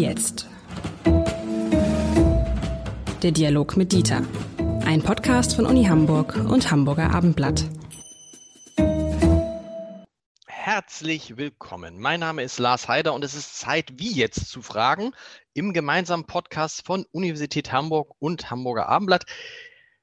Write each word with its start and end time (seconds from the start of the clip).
Jetzt? 0.00 0.48
Der 3.22 3.32
Dialog 3.32 3.76
mit 3.76 3.92
Dieter. 3.92 4.22
Ein 4.86 5.02
Podcast 5.02 5.54
von 5.54 5.66
Uni 5.66 5.84
Hamburg 5.84 6.36
und 6.36 6.70
Hamburger 6.70 7.10
Abendblatt. 7.10 7.66
Herzlich 10.46 11.36
willkommen. 11.36 12.00
Mein 12.00 12.20
Name 12.20 12.42
ist 12.42 12.58
Lars 12.58 12.88
Heider 12.88 13.12
und 13.12 13.22
es 13.24 13.34
ist 13.34 13.58
Zeit, 13.58 13.92
wie 13.98 14.14
jetzt 14.14 14.48
zu 14.48 14.62
fragen, 14.62 15.12
im 15.52 15.74
gemeinsamen 15.74 16.24
Podcast 16.24 16.86
von 16.86 17.04
Universität 17.12 17.70
Hamburg 17.70 18.14
und 18.20 18.50
Hamburger 18.50 18.88
Abendblatt. 18.88 19.26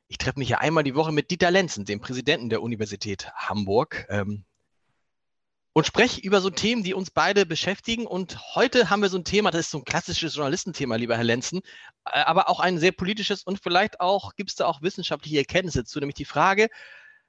Ich 0.10 0.20
treffe 0.20 0.38
mich 0.38 0.50
ja 0.50 0.60
einmal 0.60 0.84
die 0.84 0.94
Woche 0.94 1.12
mit 1.12 1.32
Dieter 1.32 1.50
Lenzen, 1.50 1.86
dem 1.86 2.02
Präsidenten 2.02 2.50
der 2.50 2.62
Universität 2.62 3.32
Hamburg. 3.34 4.06
Ähm, 4.10 4.46
und 5.78 5.86
spreche 5.86 6.20
über 6.22 6.42
so 6.42 6.50
Themen, 6.50 6.82
die 6.82 6.96
uns 6.96 7.12
beide 7.12 7.46
beschäftigen. 7.46 8.08
Und 8.08 8.56
heute 8.56 8.90
haben 8.90 9.04
wir 9.04 9.10
so 9.10 9.18
ein 9.20 9.24
Thema, 9.24 9.52
das 9.52 9.68
ist 9.68 9.70
so 9.70 9.78
ein 9.78 9.84
klassisches 9.84 10.34
Journalistenthema, 10.34 10.96
lieber 10.96 11.16
Herr 11.16 11.24
Lenzen, 11.24 11.60
äh, 12.12 12.20
aber 12.22 12.50
auch 12.50 12.60
ein 12.60 12.80
sehr 12.80 12.92
politisches 12.92 13.44
und 13.44 13.62
vielleicht 13.62 14.00
auch 14.00 14.34
gibt 14.34 14.50
es 14.50 14.56
da 14.56 14.66
auch 14.66 14.82
wissenschaftliche 14.82 15.38
Erkenntnisse 15.38 15.86
zu, 15.86 16.00
nämlich 16.00 16.16
die 16.16 16.26
Frage, 16.26 16.70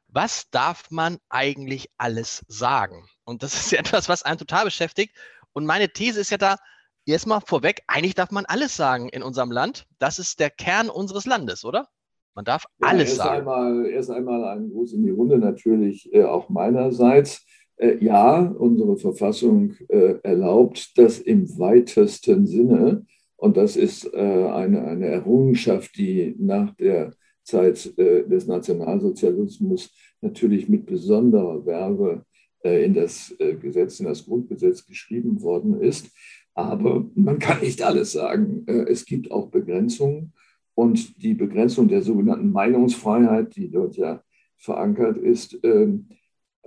was 0.06 0.48
darf 0.48 0.90
man 0.90 1.18
eigentlich 1.28 1.90
alles 1.98 2.42
sagen? 2.48 3.06
Und 3.24 3.42
das 3.42 3.52
ist 3.60 3.70
ja 3.70 3.80
etwas, 3.80 4.09
was 4.09 4.23
einen 4.23 4.38
total 4.38 4.65
beschäftigt. 4.65 5.15
Und 5.52 5.66
meine 5.66 5.90
These 5.90 6.18
ist 6.18 6.30
ja 6.30 6.38
da, 6.38 6.56
erstmal 7.04 7.42
vorweg, 7.42 7.82
eigentlich 7.87 8.15
darf 8.15 8.30
man 8.30 8.46
alles 8.46 8.74
sagen 8.74 9.10
in 9.10 9.23
unserem 9.23 9.52
Land. 9.52 9.84
Das 9.98 10.18
ist 10.18 10.40
der 10.40 10.48
Kern 10.48 10.88
unseres 10.88 11.26
Landes, 11.26 11.66
oder? 11.66 11.88
Man 12.34 12.46
darf 12.46 12.65
ja, 12.80 12.88
alles 12.88 13.10
erst 13.10 13.18
sagen. 13.18 13.40
Einmal, 13.40 13.87
erst 13.90 14.10
einmal 14.10 14.42
ein 14.45 14.70
Gruß 14.70 14.95
in 14.95 15.02
die 15.02 15.10
Runde, 15.10 15.37
natürlich 15.37 16.10
äh, 16.15 16.24
auch 16.24 16.48
meinerseits. 16.48 17.45
Äh, 17.78 18.05
ja, 18.05 18.41
unsere 18.41 18.96
Verfassung 18.96 19.74
äh, 19.88 20.16
erlaubt 20.23 20.98
das 20.98 21.20
im 21.20 21.59
weitesten 21.59 22.46
Sinne. 22.46 23.06
Und 23.37 23.57
das 23.57 23.76
ist 23.76 24.12
äh, 24.12 24.18
eine, 24.18 24.82
eine 24.82 25.07
Errungenschaft, 25.07 25.96
die 25.96 26.34
nach 26.38 26.74
der 26.74 27.15
Zeit 27.45 27.95
des 27.96 28.46
Nationalsozialismus 28.46 29.90
natürlich 30.21 30.68
mit 30.68 30.84
besonderer 30.84 31.65
Werbe 31.65 32.26
in 32.62 32.93
das 32.93 33.34
Gesetz, 33.38 34.01
in 34.01 34.06
das 34.06 34.26
Grundgesetz 34.26 34.84
geschrieben 34.84 35.40
worden 35.40 35.80
ist. 35.80 36.10
Aber 36.52 37.09
man 37.15 37.38
kann 37.38 37.62
nicht 37.62 37.80
alles 37.80 38.12
sagen. 38.12 38.66
Es 38.66 39.06
gibt 39.06 39.30
auch 39.30 39.49
Begrenzungen. 39.49 40.34
Und 40.74 41.23
die 41.23 41.32
Begrenzung 41.32 41.88
der 41.88 42.02
sogenannten 42.02 42.52
Meinungsfreiheit, 42.52 43.56
die 43.56 43.71
dort 43.71 43.96
ja 43.96 44.23
verankert 44.59 45.16
ist, 45.16 45.59
ähm, 45.62 46.09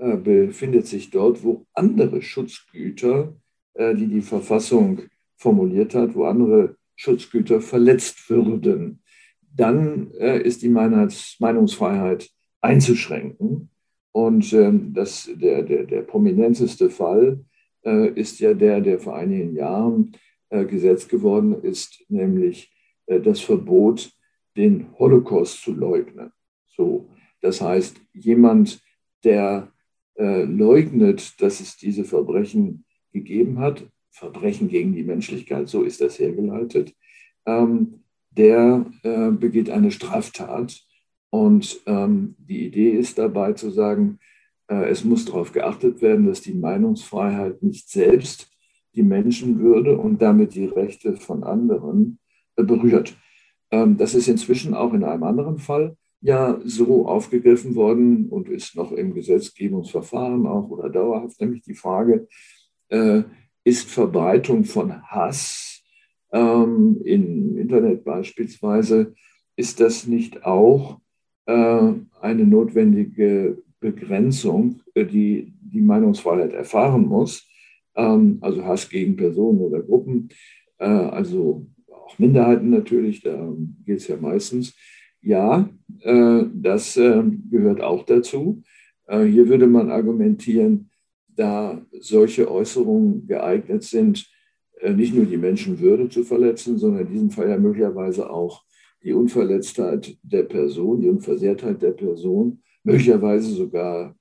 äh, 0.01 0.17
befindet 0.17 0.87
sich 0.87 1.11
dort, 1.11 1.43
wo 1.43 1.67
andere 1.75 2.23
Schutzgüter, 2.23 3.35
äh, 3.75 3.93
die 3.93 4.07
die 4.07 4.21
Verfassung 4.21 5.03
formuliert 5.37 5.93
hat, 5.93 6.15
wo 6.15 6.23
andere 6.23 6.75
Schutzgüter 6.95 7.61
verletzt 7.61 8.27
würden. 8.27 9.03
Dann 9.55 10.09
äh, 10.15 10.41
ist 10.41 10.63
die 10.63 10.69
Meinungsfreiheit 10.69 12.31
einzuschränken. 12.61 13.69
Und 14.11 14.51
ähm, 14.53 14.91
das, 14.91 15.29
der, 15.35 15.61
der, 15.61 15.83
der 15.83 16.01
prominenteste 16.01 16.89
Fall 16.89 17.45
ist 18.13 18.39
ja 18.39 18.53
der, 18.53 18.79
der 18.79 18.99
vor 18.99 19.15
einigen 19.15 19.55
Jahren 19.55 20.11
Gesetz 20.51 21.07
geworden 21.07 21.63
ist, 21.63 22.03
nämlich 22.09 22.71
das 23.07 23.39
Verbot, 23.39 24.11
den 24.55 24.85
Holocaust 24.99 25.63
zu 25.63 25.73
leugnen. 25.73 26.31
So, 26.67 27.09
das 27.41 27.59
heißt, 27.59 27.99
jemand, 28.13 28.79
der 29.23 29.71
äh, 30.15 30.43
leugnet, 30.43 31.41
dass 31.41 31.59
es 31.59 31.77
diese 31.77 32.03
Verbrechen 32.03 32.85
gegeben 33.13 33.59
hat, 33.59 33.87
Verbrechen 34.11 34.67
gegen 34.67 34.93
die 34.93 35.03
Menschlichkeit, 35.03 35.69
so 35.69 35.83
ist 35.83 36.01
das 36.01 36.19
hergeleitet, 36.19 36.93
ähm, 37.45 38.03
der 38.31 38.85
äh, 39.03 39.31
begeht 39.31 39.69
eine 39.69 39.91
Straftat. 39.91 40.79
Und 41.29 41.79
ähm, 41.85 42.35
die 42.37 42.65
Idee 42.65 42.91
ist 42.91 43.17
dabei 43.17 43.53
zu 43.53 43.69
sagen, 43.69 44.19
äh, 44.67 44.89
es 44.89 45.03
muss 45.03 45.25
darauf 45.25 45.51
geachtet 45.51 46.01
werden, 46.01 46.25
dass 46.25 46.41
die 46.41 46.53
Meinungsfreiheit 46.53 47.63
nicht 47.63 47.89
selbst 47.89 48.51
die 48.95 49.03
Menschenwürde 49.03 49.97
und 49.97 50.21
damit 50.21 50.55
die 50.55 50.65
Rechte 50.65 51.15
von 51.15 51.43
anderen 51.43 52.19
äh, 52.57 52.63
berührt. 52.63 53.15
Ähm, 53.71 53.97
das 53.97 54.13
ist 54.13 54.27
inzwischen 54.27 54.73
auch 54.73 54.93
in 54.93 55.03
einem 55.03 55.23
anderen 55.23 55.57
Fall 55.57 55.95
ja 56.21 56.59
so 56.63 57.07
aufgegriffen 57.07 57.75
worden 57.75 58.29
und 58.29 58.47
ist 58.47 58.75
noch 58.75 58.91
im 58.91 59.13
Gesetzgebungsverfahren 59.13 60.45
auch 60.45 60.69
oder 60.69 60.89
dauerhaft, 60.89 61.41
nämlich 61.41 61.63
die 61.63 61.73
Frage, 61.73 62.27
äh, 62.89 63.23
ist 63.63 63.89
Verbreitung 63.89 64.63
von 64.63 65.01
Hass 65.03 65.83
ähm, 66.31 67.01
im 67.03 67.57
Internet 67.57 68.03
beispielsweise, 68.03 69.13
ist 69.55 69.79
das 69.79 70.07
nicht 70.07 70.45
auch 70.45 70.99
äh, 71.45 71.93
eine 72.21 72.45
notwendige 72.45 73.61
Begrenzung, 73.79 74.81
äh, 74.93 75.05
die 75.05 75.53
die 75.59 75.81
Meinungsfreiheit 75.81 76.53
erfahren 76.53 77.07
muss? 77.07 77.47
Ähm, 77.95 78.37
also 78.41 78.63
Hass 78.63 78.89
gegen 78.89 79.15
Personen 79.15 79.59
oder 79.59 79.81
Gruppen, 79.81 80.29
äh, 80.77 80.85
also 80.85 81.67
auch 81.91 82.17
Minderheiten 82.19 82.69
natürlich, 82.69 83.21
da 83.21 83.53
geht 83.85 83.97
es 83.97 84.07
ja 84.07 84.17
meistens. 84.17 84.75
Ja, 85.21 85.69
äh, 85.99 86.43
das 86.53 86.97
äh, 86.97 87.23
gehört 87.49 87.81
auch 87.81 88.05
dazu. 88.05 88.63
Äh, 89.05 89.25
hier 89.25 89.47
würde 89.47 89.67
man 89.67 89.91
argumentieren, 89.91 90.89
da 91.27 91.81
solche 91.99 92.51
Äußerungen 92.51 93.25
geeignet 93.25 93.83
sind, 93.83 94.29
nicht 94.83 95.13
nur 95.13 95.25
die 95.25 95.37
Menschenwürde 95.37 96.09
zu 96.09 96.23
verletzen, 96.23 96.77
sondern 96.77 97.05
in 97.05 97.13
diesem 97.13 97.29
Fall 97.29 97.49
ja 97.49 97.57
möglicherweise 97.57 98.29
auch 98.29 98.63
die 99.03 99.13
Unverletztheit 99.13 100.17
der 100.23 100.43
Person, 100.43 101.01
die 101.01 101.09
Unversehrtheit 101.09 101.81
der 101.81 101.91
Person, 101.91 102.61
möglicherweise 102.83 103.53
sogar 103.53 104.15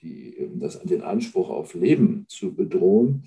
die, 0.00 0.48
das, 0.54 0.80
den 0.82 1.02
Anspruch 1.02 1.50
auf 1.50 1.74
Leben 1.74 2.24
zu 2.28 2.54
bedrohen, 2.54 3.24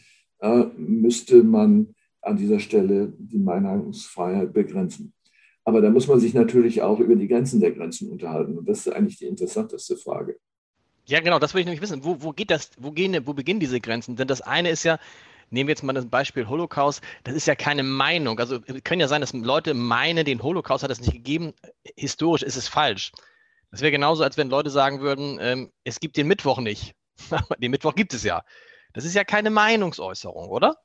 müsste 0.78 1.44
man 1.44 1.94
an 2.22 2.38
dieser 2.38 2.60
Stelle 2.60 3.14
die 3.18 3.40
Meinungsfreiheit 3.40 4.52
begrenzen. 4.52 5.14
Aber 5.70 5.82
da 5.82 5.92
muss 5.92 6.08
man 6.08 6.20
sich 6.20 6.34
natürlich 6.34 6.82
auch 6.82 7.00
über 7.00 7.16
die 7.16 7.28
Grenzen 7.28 7.60
der 7.62 7.70
Grenzen 7.70 8.10
unterhalten. 8.10 8.58
Und 8.58 8.68
das 8.68 8.88
ist 8.88 8.92
eigentlich 8.92 9.20
die 9.20 9.28
interessanteste 9.28 9.98
Frage. 9.98 10.40
Ja, 11.06 11.20
genau, 11.20 11.38
das 11.38 11.54
will 11.54 11.60
ich 11.60 11.68
nämlich 11.68 11.84
wissen. 11.84 12.04
Wo, 12.04 12.24
wo 12.24 12.32
geht 12.32 12.50
das, 12.50 12.72
wo, 12.80 12.90
gehen, 12.90 13.16
wo 13.28 13.34
beginnen 13.36 13.60
diese 13.60 13.80
Grenzen? 13.80 14.16
Denn 14.16 14.28
das 14.28 14.42
eine 14.42 14.72
ist 14.72 14.84
ja, 14.84 14.98
nehmen 15.52 15.68
wir 15.68 15.74
jetzt 15.74 15.84
mal 15.84 15.94
das 15.94 16.08
Beispiel 16.08 16.48
Holocaust, 16.48 17.04
das 17.24 17.36
ist 17.36 17.46
ja 17.46 17.54
keine 17.54 17.84
Meinung. 17.84 18.40
Also 18.40 18.58
es 18.66 18.84
kann 18.84 19.00
ja 19.00 19.08
sein, 19.08 19.22
dass 19.22 19.32
Leute 19.32 19.76
meinen, 19.76 20.26
den 20.26 20.42
Holocaust 20.42 20.84
hat 20.84 20.90
es 20.90 21.02
nicht 21.02 21.14
gegeben. 21.14 21.54
Historisch 21.96 22.42
ist 22.42 22.56
es 22.56 22.68
falsch. 22.68 23.12
Das 23.70 23.82
wäre 23.82 23.92
genauso, 23.92 24.24
als 24.24 24.38
wenn 24.38 24.50
Leute 24.50 24.72
sagen 24.72 25.02
würden, 25.02 25.38
ähm, 25.40 25.72
es 25.84 26.00
gibt 26.00 26.18
den 26.18 26.26
Mittwoch 26.26 26.58
nicht. 26.58 26.96
den 27.62 27.70
Mittwoch 27.70 27.94
gibt 27.94 28.16
es 28.16 28.24
ja. 28.24 28.44
Das 28.94 29.06
ist 29.06 29.14
ja 29.14 29.24
keine 29.24 29.52
Meinungsäußerung, 29.52 30.50
oder? 30.50 30.78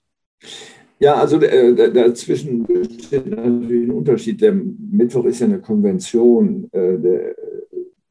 Ja, 1.05 1.17
also 1.17 1.39
äh, 1.39 1.93
dazwischen 1.93 2.63
besteht 2.63 3.27
natürlich 3.27 3.89
ein 3.89 3.91
Unterschied. 3.91 4.41
Der 4.41 4.55
Mittwoch 4.55 5.27
ist 5.27 5.41
ja 5.41 5.47
eine 5.47 5.61
Konvention, 5.61 6.67
äh, 6.73 6.99
der, 6.99 7.37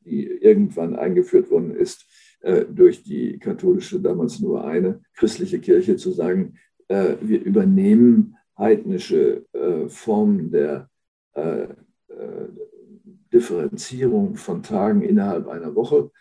die 0.05 0.27
irgendwann 0.27 0.95
eingeführt 0.95 1.49
worden 1.49 1.75
ist 1.75 2.05
äh, 2.41 2.65
durch 2.65 3.01
die 3.01 3.39
katholische, 3.39 3.99
damals 3.99 4.39
nur 4.41 4.63
eine 4.63 5.01
christliche 5.15 5.57
Kirche, 5.57 5.95
zu 5.95 6.11
sagen, 6.11 6.53
äh, 6.87 7.15
wir 7.19 7.41
übernehmen 7.41 8.35
heidnische 8.59 9.43
äh, 9.53 9.89
Formen 9.89 10.51
der 10.51 10.87
äh, 11.33 11.65
Differenzierung 13.33 14.35
von 14.35 14.61
Tagen 14.61 15.01
innerhalb 15.01 15.47
einer 15.47 15.73
Woche, 15.73 16.11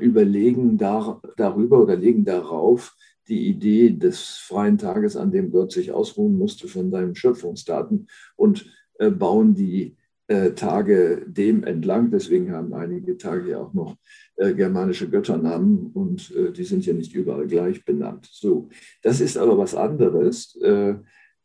überlegen 0.00 0.78
dar, 0.78 1.20
darüber 1.36 1.82
oder 1.82 1.96
legen 1.96 2.24
darauf 2.24 2.94
die 3.28 3.48
Idee 3.48 3.90
des 3.90 4.36
freien 4.38 4.78
Tages, 4.78 5.16
an 5.16 5.30
dem 5.30 5.50
Gott 5.50 5.72
sich 5.72 5.92
ausruhen 5.92 6.36
musste 6.36 6.68
von 6.68 6.90
seinen 6.90 7.14
Schöpfungsdaten 7.14 8.08
und 8.36 8.66
äh, 8.98 9.10
bauen 9.10 9.54
die 9.54 9.96
äh, 10.26 10.52
Tage 10.52 11.24
dem 11.26 11.64
entlang. 11.64 12.10
Deswegen 12.10 12.52
haben 12.52 12.72
einige 12.74 13.18
Tage 13.18 13.50
ja 13.50 13.58
auch 13.58 13.74
noch 13.74 13.96
äh, 14.36 14.54
germanische 14.54 15.08
Götternamen 15.08 15.90
und 15.92 16.34
äh, 16.34 16.50
die 16.50 16.64
sind 16.64 16.86
ja 16.86 16.94
nicht 16.94 17.14
überall 17.14 17.46
gleich 17.46 17.84
benannt. 17.84 18.28
So, 18.30 18.68
das 19.02 19.20
ist 19.20 19.36
aber 19.36 19.58
was 19.58 19.74
anderes 19.74 20.56
äh, 20.62 20.94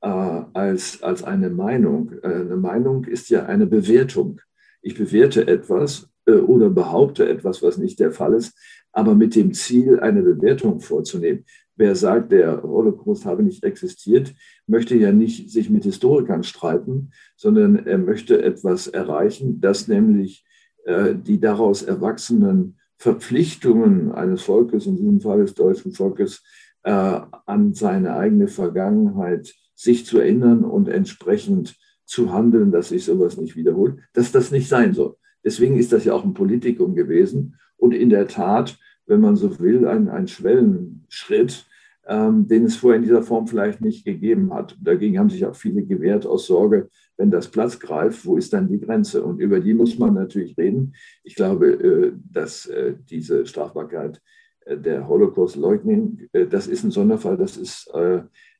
äh, 0.02 0.08
als, 0.54 1.04
als 1.04 1.24
eine 1.24 1.50
Meinung. 1.50 2.14
eine 2.24 2.56
Meinung 2.56 3.04
ist 3.06 3.30
ja 3.30 3.46
eine 3.46 3.68
Bewertung. 3.68 4.40
Ich 4.82 4.96
bewerte 4.96 5.46
etwas 5.48 6.10
oder 6.26 6.70
behaupte 6.70 7.28
etwas, 7.28 7.64
was 7.64 7.78
nicht 7.78 8.00
der 8.00 8.12
Fall 8.12 8.36
ist, 8.36 8.56
aber 8.92 9.16
mit 9.16 9.36
dem 9.36 9.52
Ziel, 9.54 10.00
eine 10.00 10.22
Bewertung 10.22 10.80
vorzunehmen. 10.80 11.44
Wer 11.80 11.96
sagt, 11.96 12.34
der 12.34 12.62
Holocaust 12.62 13.26
habe 13.26 13.42
nicht 13.42 13.64
existiert, 13.64 14.34
möchte 14.68 14.98
ja 14.98 15.14
nicht 15.14 15.50
sich 15.50 15.70
mit 15.70 15.86
Historikern 15.86 16.44
streiten, 16.44 17.12
sondern 17.38 17.88
er 17.88 17.98
möchte 17.98 18.44
etwas 18.44 18.88
erreichen, 18.88 19.62
dass 19.62 19.88
nämlich 19.88 20.46
äh, 20.84 21.16
die 21.16 21.40
daraus 21.40 21.82
erwachsenen 21.82 22.78
Verpflichtungen 22.98 24.12
eines 24.12 24.42
Volkes, 24.42 24.88
in 24.88 24.98
diesem 24.98 25.22
Fall 25.22 25.40
des 25.40 25.54
deutschen 25.54 25.94
Volkes, 25.94 26.44
äh, 26.84 26.92
an 26.92 27.74
seine 27.74 28.14
eigene 28.14 28.50
Vergangenheit 28.50 29.56
sich 29.74 30.06
zu 30.06 30.20
erinnern 30.20 30.66
und 30.66 30.90
entsprechend 30.90 31.78
zu 32.04 32.34
handeln, 32.34 32.74
dass 32.74 32.90
sich 32.90 33.06
sowas 33.06 33.38
nicht 33.38 33.56
wiederholt, 33.56 34.00
dass 34.12 34.34
das 34.34 34.52
nicht 34.52 34.68
sein 34.68 34.94
soll. 34.94 35.16
Deswegen 35.46 35.78
ist 35.78 35.94
das 35.94 36.04
ja 36.04 36.12
auch 36.12 36.26
ein 36.26 36.34
Politikum 36.34 36.94
gewesen 36.94 37.56
und 37.78 37.94
in 37.94 38.10
der 38.10 38.28
Tat, 38.28 38.78
wenn 39.10 39.22
man 39.22 39.36
so 39.36 39.60
will, 39.60 39.88
ein, 39.88 40.08
ein 40.08 40.28
Schwellenschritt, 40.28 41.66
ähm, 42.08 42.48
den 42.48 42.66
es 42.66 42.76
vorher 42.76 42.98
in 42.98 43.04
dieser 43.04 43.24
Form 43.24 43.48
vielleicht 43.48 43.82
nicht 43.82 44.06
gegeben 44.06 44.54
hat. 44.54 44.78
Dagegen 44.82 45.20
haben 45.20 45.30
sich 45.30 45.46
auch 45.46 45.56
viele 45.56 45.84
gewehrt 45.84 46.26
aus 46.26 46.46
Sorge, 46.46 46.90
wenn 47.18 47.32
das 47.32 47.50
Platz 47.50 47.80
greift, 47.80 48.26
wo 48.26 48.38
ist 48.38 48.54
dann 48.54 48.68
die 48.68 48.80
Grenze? 48.80 49.24
Und 49.24 49.40
über 49.40 49.60
die 49.60 49.74
muss 49.74 49.98
man 50.00 50.14
natürlich 50.14 50.58
reden. 50.58 50.94
Ich 51.24 51.36
glaube, 51.36 51.68
äh, 51.68 52.14
dass 52.32 52.68
äh, 52.68 52.96
diese 53.10 53.46
Strafbarkeit 53.46 54.22
äh, 54.66 54.78
der 54.78 55.08
Holocaust-Leugnung, 55.08 56.20
das 56.50 56.68
ist 56.68 56.84
ein 56.84 56.92
Sonderfall, 56.92 57.38
das 57.38 57.58
ist 57.58 57.92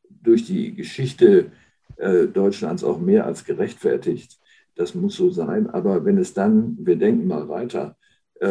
durch 0.10 0.46
die 0.46 0.74
Geschichte 0.74 1.52
Deutschlands 2.34 2.84
auch 2.84 3.00
mehr 3.00 3.26
als 3.26 3.46
gerechtfertigt. 3.46 4.40
Das 4.76 4.96
muss 4.96 5.16
so 5.16 5.30
sein. 5.30 5.70
Aber 5.70 6.06
wenn 6.06 6.18
es 6.18 6.34
dann, 6.34 6.78
wir 6.80 6.96
denken 6.96 7.28
mal 7.28 7.48
weiter, 7.50 7.98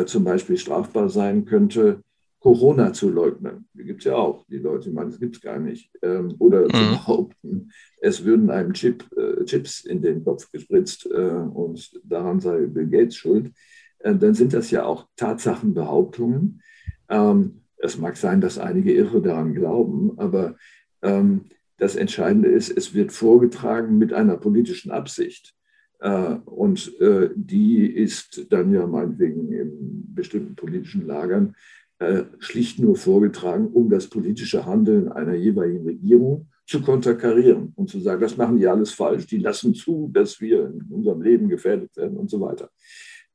zum 0.04 0.24
Beispiel 0.24 0.58
strafbar 0.58 1.08
sein 1.08 1.46
könnte, 1.46 2.02
Corona 2.40 2.92
zu 2.92 3.10
leugnen. 3.10 3.68
Die 3.72 3.84
gibt 3.84 4.00
es 4.00 4.04
ja 4.04 4.14
auch. 4.14 4.44
Die 4.46 4.58
Leute 4.58 4.90
meinen, 4.90 5.10
das 5.10 5.18
gibt 5.18 5.36
es 5.36 5.42
gar 5.42 5.58
nicht. 5.58 5.90
Ähm, 6.02 6.34
oder 6.38 6.62
mhm. 6.62 6.70
zu 6.70 6.90
behaupten, 6.90 7.72
es 8.00 8.24
würden 8.24 8.50
einem 8.50 8.72
Chip, 8.74 9.04
äh, 9.16 9.44
Chips 9.44 9.84
in 9.84 10.02
den 10.02 10.24
Kopf 10.24 10.50
gespritzt 10.52 11.06
äh, 11.06 11.30
und 11.30 12.00
daran 12.04 12.40
sei 12.40 12.66
Bill 12.66 12.86
Gates 12.86 13.16
schuld. 13.16 13.52
Äh, 13.98 14.14
dann 14.14 14.34
sind 14.34 14.52
das 14.52 14.70
ja 14.70 14.84
auch 14.84 15.08
Tatsachenbehauptungen. 15.16 16.62
Ähm, 17.08 17.62
es 17.76 17.98
mag 17.98 18.16
sein, 18.16 18.40
dass 18.40 18.58
einige 18.58 18.92
Irre 18.92 19.20
daran 19.20 19.54
glauben, 19.54 20.18
aber 20.18 20.56
ähm, 21.02 21.46
das 21.78 21.96
Entscheidende 21.96 22.48
ist, 22.48 22.76
es 22.76 22.94
wird 22.94 23.12
vorgetragen 23.12 23.98
mit 23.98 24.12
einer 24.12 24.36
politischen 24.36 24.90
Absicht. 24.90 25.54
Äh, 26.00 26.36
und 26.44 27.00
äh, 27.00 27.30
die 27.34 27.86
ist 27.86 28.46
dann 28.50 28.72
ja 28.72 28.86
meinetwegen 28.86 29.52
in 29.52 30.14
bestimmten 30.14 30.54
politischen 30.54 31.06
Lagern 31.06 31.54
äh, 31.98 32.24
schlicht 32.38 32.78
nur 32.78 32.96
vorgetragen, 32.96 33.66
um 33.68 33.90
das 33.90 34.06
politische 34.06 34.64
Handeln 34.64 35.10
einer 35.10 35.34
jeweiligen 35.34 35.84
Regierung 35.84 36.48
zu 36.64 36.80
konterkarieren 36.82 37.72
und 37.74 37.88
zu 37.88 37.98
sagen, 37.98 38.20
das 38.20 38.36
machen 38.36 38.58
die 38.58 38.68
alles 38.68 38.92
falsch, 38.92 39.26
die 39.26 39.38
lassen 39.38 39.74
zu, 39.74 40.08
dass 40.12 40.40
wir 40.40 40.66
in 40.66 40.86
unserem 40.90 41.22
Leben 41.22 41.48
gefährdet 41.48 41.96
werden 41.96 42.16
und 42.16 42.30
so 42.30 42.40
weiter. 42.40 42.70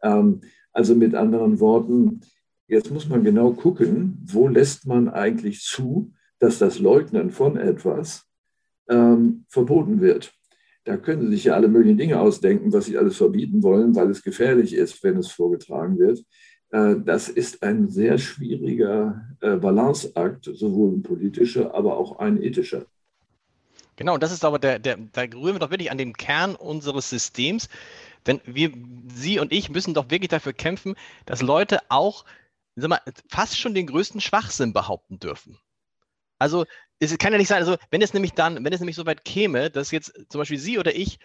Ähm, 0.01 0.41
also 0.71 0.95
mit 0.95 1.13
anderen 1.13 1.59
Worten, 1.59 2.21
jetzt 2.67 2.91
muss 2.91 3.09
man 3.09 3.23
genau 3.23 3.51
gucken, 3.51 4.19
wo 4.25 4.47
lässt 4.47 4.87
man 4.87 5.09
eigentlich 5.09 5.61
zu, 5.61 6.13
dass 6.39 6.59
das 6.59 6.79
Leugnen 6.79 7.31
von 7.31 7.57
etwas 7.57 8.25
ähm, 8.87 9.45
verboten 9.49 9.99
wird. 9.99 10.33
Da 10.85 10.97
können 10.97 11.21
Sie 11.23 11.35
sich 11.35 11.45
ja 11.45 11.53
alle 11.53 11.67
möglichen 11.67 11.97
Dinge 11.97 12.19
ausdenken, 12.19 12.73
was 12.73 12.85
Sie 12.85 12.97
alles 12.97 13.17
verbieten 13.17 13.63
wollen, 13.63 13.95
weil 13.95 14.09
es 14.09 14.23
gefährlich 14.23 14.73
ist, 14.73 15.03
wenn 15.03 15.17
es 15.17 15.31
vorgetragen 15.31 15.97
wird. 15.97 16.23
Äh, 16.71 16.95
das 17.05 17.29
ist 17.29 17.63
ein 17.63 17.89
sehr 17.89 18.17
schwieriger 18.17 19.21
äh, 19.41 19.55
Balanceakt, 19.55 20.49
sowohl 20.53 20.93
ein 20.93 21.03
politischer, 21.03 21.73
aber 21.73 21.97
auch 21.97 22.19
ein 22.19 22.41
ethischer. 22.41 22.85
Genau, 23.95 24.17
das 24.17 24.31
ist 24.31 24.43
aber 24.43 24.59
der, 24.59 24.79
der, 24.79 24.97
da 25.11 25.21
rühren 25.21 25.55
wir 25.55 25.59
doch 25.59 25.71
wirklich 25.71 25.91
an 25.91 25.97
den 25.97 26.13
Kern 26.13 26.55
unseres 26.55 27.09
Systems. 27.09 27.69
Denn 28.25 28.41
wir, 28.45 28.71
Sie 29.13 29.39
und 29.39 29.51
ich 29.51 29.69
müssen 29.69 29.93
doch 29.93 30.09
wirklich 30.09 30.29
dafür 30.29 30.53
kämpfen, 30.53 30.95
dass 31.25 31.41
Leute 31.41 31.79
auch 31.89 32.25
sag 32.75 32.89
mal, 32.89 33.01
fast 33.29 33.57
schon 33.57 33.73
den 33.73 33.87
größten 33.87 34.21
Schwachsinn 34.21 34.73
behaupten 34.73 35.19
dürfen. 35.19 35.57
Also 36.39 36.65
es 36.99 37.17
kann 37.17 37.33
ja 37.33 37.37
nicht 37.37 37.47
sein, 37.47 37.59
also 37.59 37.77
wenn 37.91 38.01
es 38.01 38.13
nämlich 38.13 38.33
dann, 38.33 38.63
wenn 38.63 38.73
es 38.73 38.79
nämlich 38.79 38.95
so 38.95 39.05
weit 39.05 39.25
käme, 39.25 39.69
dass 39.69 39.91
jetzt 39.91 40.13
zum 40.29 40.39
Beispiel 40.39 40.57
Sie 40.57 40.79
oder 40.79 40.95
ich 40.95 41.19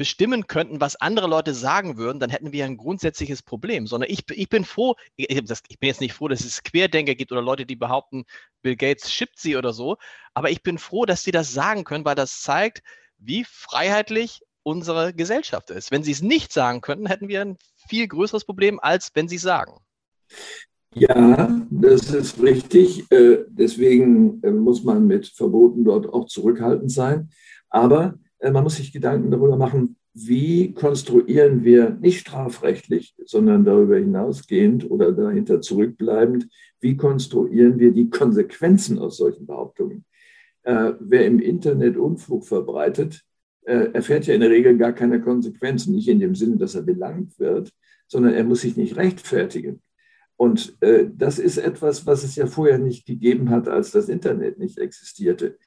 bestimmen 0.00 0.46
könnten, 0.46 0.80
was 0.80 0.96
andere 0.96 1.26
Leute 1.26 1.52
sagen 1.52 1.98
würden, 1.98 2.20
dann 2.20 2.30
hätten 2.30 2.52
wir 2.52 2.64
ein 2.64 2.78
grundsätzliches 2.78 3.42
Problem. 3.42 3.86
Sondern 3.86 4.08
ich, 4.08 4.24
ich 4.30 4.48
bin 4.48 4.64
froh, 4.64 4.94
ich, 5.16 5.28
ich, 5.28 5.78
bin 5.78 5.88
jetzt 5.88 6.00
nicht 6.00 6.14
froh, 6.14 6.26
dass 6.26 6.40
es 6.42 6.62
Querdenker 6.62 7.14
gibt 7.14 7.32
oder 7.32 7.42
Leute, 7.42 7.66
die 7.66 7.76
behaupten, 7.76 8.24
Bill 8.62 8.76
Gates 8.76 9.12
schippt 9.12 9.38
sie 9.38 9.58
oder 9.58 9.74
so. 9.74 9.98
Aber 10.32 10.48
ich 10.48 10.62
bin 10.62 10.78
froh, 10.78 11.04
dass 11.04 11.22
sie 11.22 11.32
das 11.32 11.52
sagen 11.52 11.84
können, 11.84 12.06
weil 12.06 12.14
das 12.14 12.40
zeigt, 12.40 12.82
wie 13.18 13.44
freiheitlich 13.44 14.40
unsere 14.62 15.12
Gesellschaft 15.12 15.68
ist. 15.68 15.90
Wenn 15.90 16.02
sie 16.02 16.12
es 16.12 16.22
nicht 16.22 16.50
sagen 16.50 16.80
könnten, 16.80 17.06
hätten 17.06 17.28
wir 17.28 17.42
ein 17.42 17.58
viel 17.76 18.08
größeres 18.08 18.46
Problem, 18.46 18.80
als 18.80 19.10
wenn 19.12 19.28
sie 19.28 19.36
es 19.36 19.42
sagen. 19.42 19.82
Ja, 20.94 21.66
das 21.70 22.12
ist 22.12 22.42
richtig. 22.42 23.10
Äh, 23.10 23.44
deswegen 23.48 24.42
äh, 24.42 24.50
muss 24.50 24.82
man 24.82 25.06
mit 25.06 25.26
Verboten 25.26 25.84
dort 25.84 26.12
auch 26.12 26.26
zurückhaltend 26.26 26.90
sein. 26.90 27.28
Aber 27.68 28.18
äh, 28.38 28.50
man 28.50 28.64
muss 28.64 28.76
sich 28.76 28.92
Gedanken 28.92 29.30
darüber 29.30 29.56
machen, 29.56 29.96
wie 30.12 30.72
konstruieren 30.72 31.62
wir 31.62 31.90
nicht 32.00 32.20
strafrechtlich, 32.20 33.14
sondern 33.24 33.64
darüber 33.64 33.96
hinausgehend 33.96 34.90
oder 34.90 35.12
dahinter 35.12 35.60
zurückbleibend, 35.60 36.48
wie 36.80 36.96
konstruieren 36.96 37.78
wir 37.78 37.92
die 37.92 38.10
Konsequenzen 38.10 38.98
aus 38.98 39.18
solchen 39.18 39.46
Behauptungen. 39.46 40.04
Wer 40.64 41.26
im 41.26 41.38
Internet 41.38 41.96
Unfug 41.96 42.44
verbreitet, 42.44 43.22
äh, 43.62 43.92
erfährt 43.92 44.26
ja 44.26 44.34
in 44.34 44.40
der 44.40 44.50
Regel 44.50 44.76
gar 44.76 44.92
keine 44.92 45.20
Konsequenzen, 45.20 45.94
nicht 45.94 46.08
in 46.08 46.18
dem 46.18 46.34
Sinne, 46.34 46.56
dass 46.56 46.74
er 46.74 46.82
belangt 46.82 47.38
wird, 47.38 47.70
sondern 48.08 48.34
er 48.34 48.44
muss 48.44 48.62
sich 48.62 48.76
nicht 48.76 48.96
rechtfertigen. 48.96 49.80
Und 50.40 50.76
äh, 50.80 51.06
das 51.14 51.38
ist 51.38 51.58
etwas, 51.58 52.06
was 52.06 52.24
es 52.24 52.36
ja 52.36 52.46
vorher 52.46 52.78
nicht 52.78 53.04
gegeben 53.04 53.50
hat, 53.50 53.68
als 53.68 53.90
das 53.90 54.08
Internet 54.08 54.58
nicht 54.58 54.78
existierte 54.78 55.58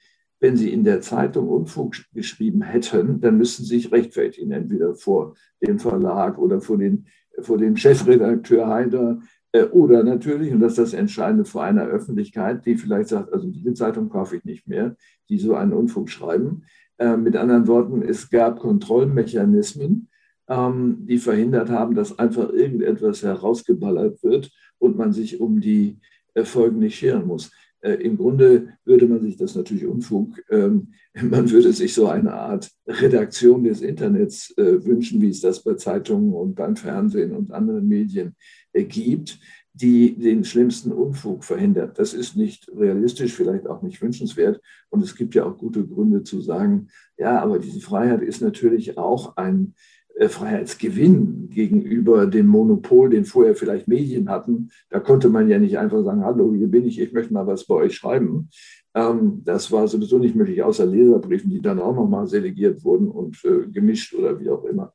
wenn 0.44 0.58
Sie 0.58 0.74
in 0.74 0.84
der 0.84 1.00
Zeitung 1.00 1.48
Unfug 1.48 1.96
geschrieben 2.14 2.64
hätten, 2.64 3.22
dann 3.22 3.38
müssten 3.38 3.64
Sie 3.64 3.78
sich 3.78 3.94
rechtfertigen, 3.94 4.52
entweder 4.52 4.94
vor 4.94 5.36
dem 5.66 5.80
Verlag 5.80 6.38
oder 6.38 6.60
vor, 6.60 6.78
den, 6.78 7.06
vor 7.40 7.58
dem 7.58 7.78
Chefredakteur 7.78 8.68
Haider 8.68 9.22
äh, 9.54 9.64
oder 9.64 10.04
natürlich, 10.04 10.52
und 10.52 10.60
das 10.60 10.74
ist 10.74 10.80
das 10.80 10.94
Entscheidende, 10.94 11.46
vor 11.46 11.64
einer 11.64 11.86
Öffentlichkeit, 11.86 12.66
die 12.66 12.76
vielleicht 12.76 13.08
sagt, 13.08 13.32
also 13.32 13.48
diese 13.48 13.74
Zeitung 13.74 14.10
kaufe 14.10 14.36
ich 14.36 14.44
nicht 14.44 14.68
mehr, 14.68 14.98
die 15.30 15.38
so 15.38 15.56
einen 15.56 15.72
Unfug 15.72 16.10
schreiben. 16.10 16.64
Äh, 16.98 17.16
mit 17.16 17.38
anderen 17.38 17.68
Worten, 17.68 18.02
es 18.02 18.30
gab 18.30 18.60
Kontrollmechanismen, 18.60 20.10
ähm, 20.48 21.06
die 21.08 21.18
verhindert 21.18 21.70
haben, 21.70 21.96
dass 21.96 22.18
einfach 22.20 22.50
irgendetwas 22.52 23.24
herausgeballert 23.24 24.24
wird 24.24 24.52
und 24.78 24.98
man 24.98 25.14
sich 25.14 25.40
um 25.40 25.60
die 25.60 26.00
Folgen 26.44 26.80
nicht 26.80 26.98
scheren 26.98 27.28
muss. 27.28 27.52
Äh, 27.84 27.96
Im 27.96 28.18
Grunde 28.18 28.70
würde 28.86 29.08
man 29.08 29.22
sich 29.22 29.36
das 29.36 29.56
natürlich 29.56 29.86
Unfug, 29.86 30.42
ähm, 30.50 30.94
man 31.22 31.52
würde 31.52 31.74
sich 31.74 31.94
so 31.94 32.08
eine 32.08 32.34
Art 32.34 32.72
Redaktion 32.88 33.66
des 33.66 33.82
Internets 33.82 34.54
äh, 34.58 34.84
wünschen, 34.86 35.22
wie 35.22 35.30
es 35.30 35.42
das 35.42 35.64
bei 35.64 35.76
Zeitungen 35.76 36.34
und 36.34 36.56
beim 36.56 36.76
Fernsehen 36.76 37.34
und 37.34 37.52
anderen 37.52 37.88
Medien 37.88 38.36
äh, 38.72 38.86
gibt, 38.86 39.38
die 39.74 40.16
den 40.16 40.46
schlimmsten 40.46 40.92
Unfug 40.92 41.44
verhindert. 41.44 41.98
Das 42.00 42.14
ist 42.14 42.38
nicht 42.38 42.70
realistisch, 42.76 43.34
vielleicht 43.34 43.68
auch 43.68 43.82
nicht 43.82 44.02
wünschenswert. 44.02 44.62
Und 44.90 45.04
es 45.04 45.16
gibt 45.16 45.36
ja 45.36 45.46
auch 45.46 45.58
gute 45.58 45.86
Gründe 45.86 46.24
zu 46.24 46.42
sagen, 46.42 46.90
ja, 47.18 47.42
aber 47.42 47.60
diese 47.60 47.82
Freiheit 47.82 48.22
ist 48.22 48.42
natürlich 48.42 48.98
auch 48.98 49.36
ein 49.36 49.74
äh, 49.76 49.93
Freiheitsgewinn 50.20 51.50
gegenüber 51.50 52.28
dem 52.28 52.48
Monopol, 52.48 53.10
den 53.10 53.26
vorher 53.26 53.56
vielleicht 53.56 53.88
Medien 53.88 54.30
hatten. 54.30 54.70
Da 54.90 55.00
konnte 55.00 55.30
man 55.30 55.50
ja 55.50 55.60
nicht 55.60 55.78
einfach 55.78 56.04
sagen, 56.04 56.24
hallo, 56.24 56.54
hier 56.54 56.68
bin 56.68 56.86
ich, 56.86 57.00
ich 57.00 57.14
möchte 57.14 57.34
mal 57.34 57.48
was 57.48 57.66
bei 57.66 57.76
euch 57.76 57.96
schreiben. 57.96 58.50
Ähm, 58.96 59.42
das 59.44 59.72
war 59.72 59.88
sowieso 59.88 60.20
nicht 60.20 60.36
möglich, 60.36 60.62
außer 60.62 60.86
Leserbriefen, 60.86 61.50
die 61.50 61.62
dann 61.62 61.80
auch 61.80 61.96
nochmal 61.96 62.28
selegiert 62.28 62.84
wurden 62.84 63.08
und 63.08 63.44
äh, 63.44 63.68
gemischt 63.72 64.14
oder 64.14 64.40
wie 64.40 64.50
auch 64.50 64.64
immer. 64.66 64.94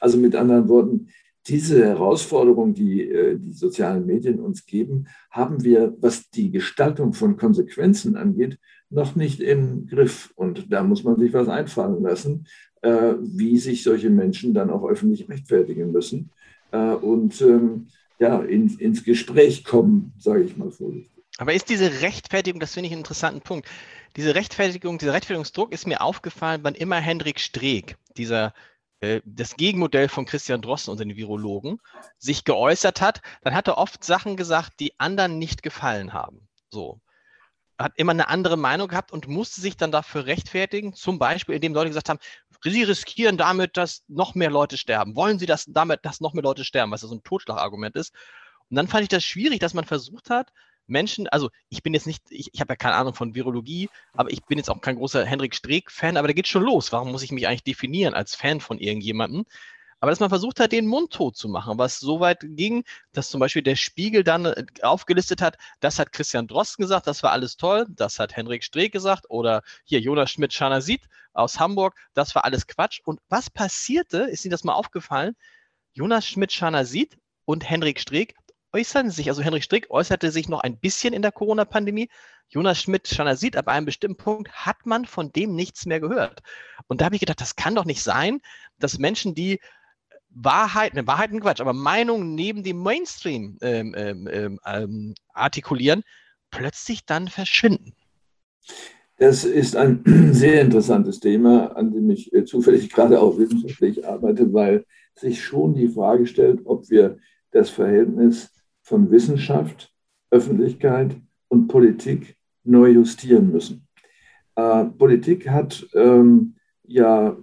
Also 0.00 0.18
mit 0.18 0.36
anderen 0.36 0.68
Worten, 0.68 1.08
diese 1.46 1.84
Herausforderung, 1.84 2.74
die 2.74 3.02
äh, 3.02 3.38
die 3.38 3.52
sozialen 3.52 4.06
Medien 4.06 4.40
uns 4.40 4.66
geben, 4.66 5.06
haben 5.30 5.62
wir, 5.64 5.94
was 6.00 6.30
die 6.30 6.50
Gestaltung 6.50 7.12
von 7.12 7.36
Konsequenzen 7.36 8.16
angeht, 8.16 8.58
noch 8.90 9.16
nicht 9.16 9.40
im 9.40 9.86
Griff. 9.86 10.32
Und 10.36 10.72
da 10.72 10.82
muss 10.82 11.04
man 11.04 11.18
sich 11.18 11.32
was 11.32 11.48
einfallen 11.48 12.02
lassen, 12.02 12.46
äh, 12.82 13.14
wie 13.20 13.58
sich 13.58 13.82
solche 13.82 14.10
Menschen 14.10 14.54
dann 14.54 14.70
auch 14.70 14.84
öffentlich 14.88 15.28
rechtfertigen 15.28 15.92
müssen 15.92 16.30
äh, 16.72 16.92
und 16.92 17.40
ähm, 17.42 17.88
ja, 18.18 18.40
in, 18.42 18.68
ins 18.78 19.04
Gespräch 19.04 19.64
kommen, 19.64 20.12
sage 20.18 20.44
ich 20.44 20.56
mal 20.56 20.70
vorsichtig. 20.70 21.10
Aber 21.38 21.52
ist 21.52 21.68
diese 21.68 22.02
Rechtfertigung, 22.02 22.60
das 22.60 22.74
finde 22.74 22.86
ich 22.86 22.92
einen 22.92 23.00
interessanten 23.00 23.40
Punkt, 23.40 23.68
diese 24.16 24.36
Rechtfertigung, 24.36 24.98
dieser 24.98 25.12
Rechtfertigungsdruck 25.12 25.72
ist 25.72 25.86
mir 25.86 26.00
aufgefallen, 26.00 26.60
wann 26.62 26.74
immer 26.74 26.96
Hendrik 26.96 27.40
Streeck, 27.40 27.96
dieser 28.16 28.54
das 29.00 29.56
Gegenmodell 29.56 30.08
von 30.08 30.24
Christian 30.24 30.62
Drosten, 30.62 30.92
unseren 30.92 31.14
Virologen, 31.16 31.78
sich 32.18 32.44
geäußert 32.44 33.00
hat, 33.00 33.20
dann 33.42 33.54
hat 33.54 33.68
er 33.68 33.78
oft 33.78 34.02
Sachen 34.02 34.36
gesagt, 34.36 34.80
die 34.80 34.98
anderen 34.98 35.38
nicht 35.38 35.62
gefallen 35.62 36.12
haben. 36.12 36.48
So 36.70 37.00
hat 37.78 37.92
immer 37.96 38.12
eine 38.12 38.28
andere 38.28 38.56
Meinung 38.56 38.88
gehabt 38.88 39.12
und 39.12 39.28
musste 39.28 39.60
sich 39.60 39.76
dann 39.76 39.90
dafür 39.90 40.26
rechtfertigen, 40.26 40.94
zum 40.94 41.18
Beispiel, 41.18 41.54
indem 41.56 41.74
Leute 41.74 41.90
gesagt 41.90 42.08
haben, 42.08 42.20
Sie 42.62 42.82
riskieren 42.82 43.36
damit, 43.36 43.76
dass 43.76 44.04
noch 44.08 44.34
mehr 44.34 44.50
Leute 44.50 44.78
sterben. 44.78 45.16
Wollen 45.16 45.38
Sie 45.38 45.44
das 45.44 45.66
damit, 45.68 46.04
dass 46.04 46.20
noch 46.20 46.32
mehr 46.32 46.42
Leute 46.42 46.64
sterben, 46.64 46.92
was 46.92 47.02
ja 47.02 47.08
so 47.08 47.14
ein 47.14 47.22
Totschlagargument 47.22 47.94
ist? 47.94 48.14
Und 48.70 48.76
dann 48.76 48.88
fand 48.88 49.02
ich 49.02 49.10
das 49.10 49.22
schwierig, 49.22 49.60
dass 49.60 49.74
man 49.74 49.84
versucht 49.84 50.30
hat, 50.30 50.50
Menschen, 50.86 51.28
also 51.28 51.50
ich 51.68 51.82
bin 51.82 51.94
jetzt 51.94 52.06
nicht, 52.06 52.22
ich, 52.30 52.50
ich 52.52 52.60
habe 52.60 52.72
ja 52.72 52.76
keine 52.76 52.96
Ahnung 52.96 53.14
von 53.14 53.34
Virologie, 53.34 53.88
aber 54.12 54.30
ich 54.30 54.44
bin 54.44 54.58
jetzt 54.58 54.70
auch 54.70 54.80
kein 54.80 54.96
großer 54.96 55.24
Henrik 55.24 55.54
Streeck-Fan, 55.54 56.16
aber 56.16 56.28
da 56.28 56.34
geht 56.34 56.48
schon 56.48 56.62
los. 56.62 56.92
Warum 56.92 57.12
muss 57.12 57.22
ich 57.22 57.32
mich 57.32 57.46
eigentlich 57.48 57.64
definieren 57.64 58.14
als 58.14 58.34
Fan 58.34 58.60
von 58.60 58.78
irgendjemandem? 58.78 59.44
Aber 60.04 60.10
dass 60.10 60.20
man 60.20 60.28
versucht 60.28 60.60
hat, 60.60 60.72
den 60.72 60.86
Mund 60.86 61.14
tot 61.14 61.34
zu 61.34 61.48
machen, 61.48 61.78
was 61.78 61.98
so 61.98 62.20
weit 62.20 62.40
ging, 62.42 62.84
dass 63.12 63.30
zum 63.30 63.40
Beispiel 63.40 63.62
der 63.62 63.74
Spiegel 63.74 64.22
dann 64.22 64.44
äh, 64.44 64.66
aufgelistet 64.82 65.40
hat, 65.40 65.56
das 65.80 65.98
hat 65.98 66.12
Christian 66.12 66.46
Drosten 66.46 66.82
gesagt, 66.82 67.06
das 67.06 67.22
war 67.22 67.32
alles 67.32 67.56
toll, 67.56 67.86
das 67.88 68.18
hat 68.18 68.36
Henrik 68.36 68.64
Streeck 68.64 68.92
gesagt 68.92 69.24
oder 69.30 69.62
hier 69.84 70.00
Jonas 70.00 70.30
Schmidt-Schanasit 70.30 71.08
aus 71.32 71.58
Hamburg, 71.58 71.94
das 72.12 72.34
war 72.34 72.44
alles 72.44 72.66
Quatsch. 72.66 73.00
Und 73.04 73.20
was 73.30 73.48
passierte, 73.48 74.18
ist 74.24 74.44
Ihnen 74.44 74.50
das 74.50 74.62
mal 74.62 74.74
aufgefallen? 74.74 75.36
Jonas 75.94 76.26
Schmidt-Schanasit 76.26 77.16
und 77.46 77.68
Henrik 77.68 77.98
Streeck 77.98 78.34
äußern 78.74 79.10
sich, 79.10 79.28
also 79.28 79.42
Henrik 79.42 79.62
Strick 79.62 79.90
äußerte 79.90 80.30
sich 80.30 80.48
noch 80.48 80.60
ein 80.60 80.76
bisschen 80.78 81.14
in 81.14 81.22
der 81.22 81.32
Corona-Pandemie. 81.32 82.08
Jonas 82.48 82.80
Schmidt-Schanasit, 82.80 83.56
ab 83.56 83.68
einem 83.68 83.86
bestimmten 83.86 84.16
Punkt 84.16 84.52
hat 84.52 84.84
man 84.84 85.06
von 85.06 85.32
dem 85.32 85.54
nichts 85.54 85.86
mehr 85.86 86.00
gehört. 86.00 86.42
Und 86.88 87.00
da 87.00 87.06
habe 87.06 87.14
ich 87.14 87.20
gedacht, 87.20 87.40
das 87.40 87.56
kann 87.56 87.74
doch 87.74 87.84
nicht 87.84 88.02
sein, 88.02 88.40
dass 88.78 88.98
Menschen, 88.98 89.34
die 89.34 89.60
Wahrheiten, 90.28 90.96
ne, 90.96 91.06
Wahrheiten 91.06 91.40
Quatsch, 91.40 91.60
aber 91.60 91.72
Meinungen 91.72 92.34
neben 92.34 92.64
dem 92.64 92.78
Mainstream 92.78 93.56
ähm, 93.62 93.94
ähm, 93.96 94.28
ähm, 94.30 94.60
ähm, 94.66 95.14
artikulieren, 95.32 96.02
plötzlich 96.50 97.06
dann 97.06 97.28
verschwinden. 97.28 97.94
Das 99.18 99.44
ist 99.44 99.76
ein 99.76 100.02
sehr 100.32 100.60
interessantes 100.60 101.20
Thema, 101.20 101.76
an 101.76 101.92
dem 101.92 102.10
ich 102.10 102.32
äh, 102.32 102.44
zufällig 102.44 102.90
gerade 102.90 103.20
auch 103.20 103.38
wissenschaftlich 103.38 104.06
arbeite, 104.06 104.52
weil 104.52 104.84
sich 105.14 105.42
schon 105.42 105.74
die 105.74 105.88
Frage 105.88 106.26
stellt, 106.26 106.62
ob 106.64 106.90
wir 106.90 107.18
das 107.52 107.70
Verhältnis 107.70 108.50
von 108.84 109.10
Wissenschaft, 109.10 109.92
Öffentlichkeit 110.30 111.16
und 111.48 111.68
Politik 111.68 112.36
neu 112.62 112.90
justieren 112.90 113.50
müssen. 113.50 113.88
Äh, 114.54 114.84
Politik 114.84 115.48
hat 115.48 115.86
ähm, 115.94 116.54
ja 116.84 117.36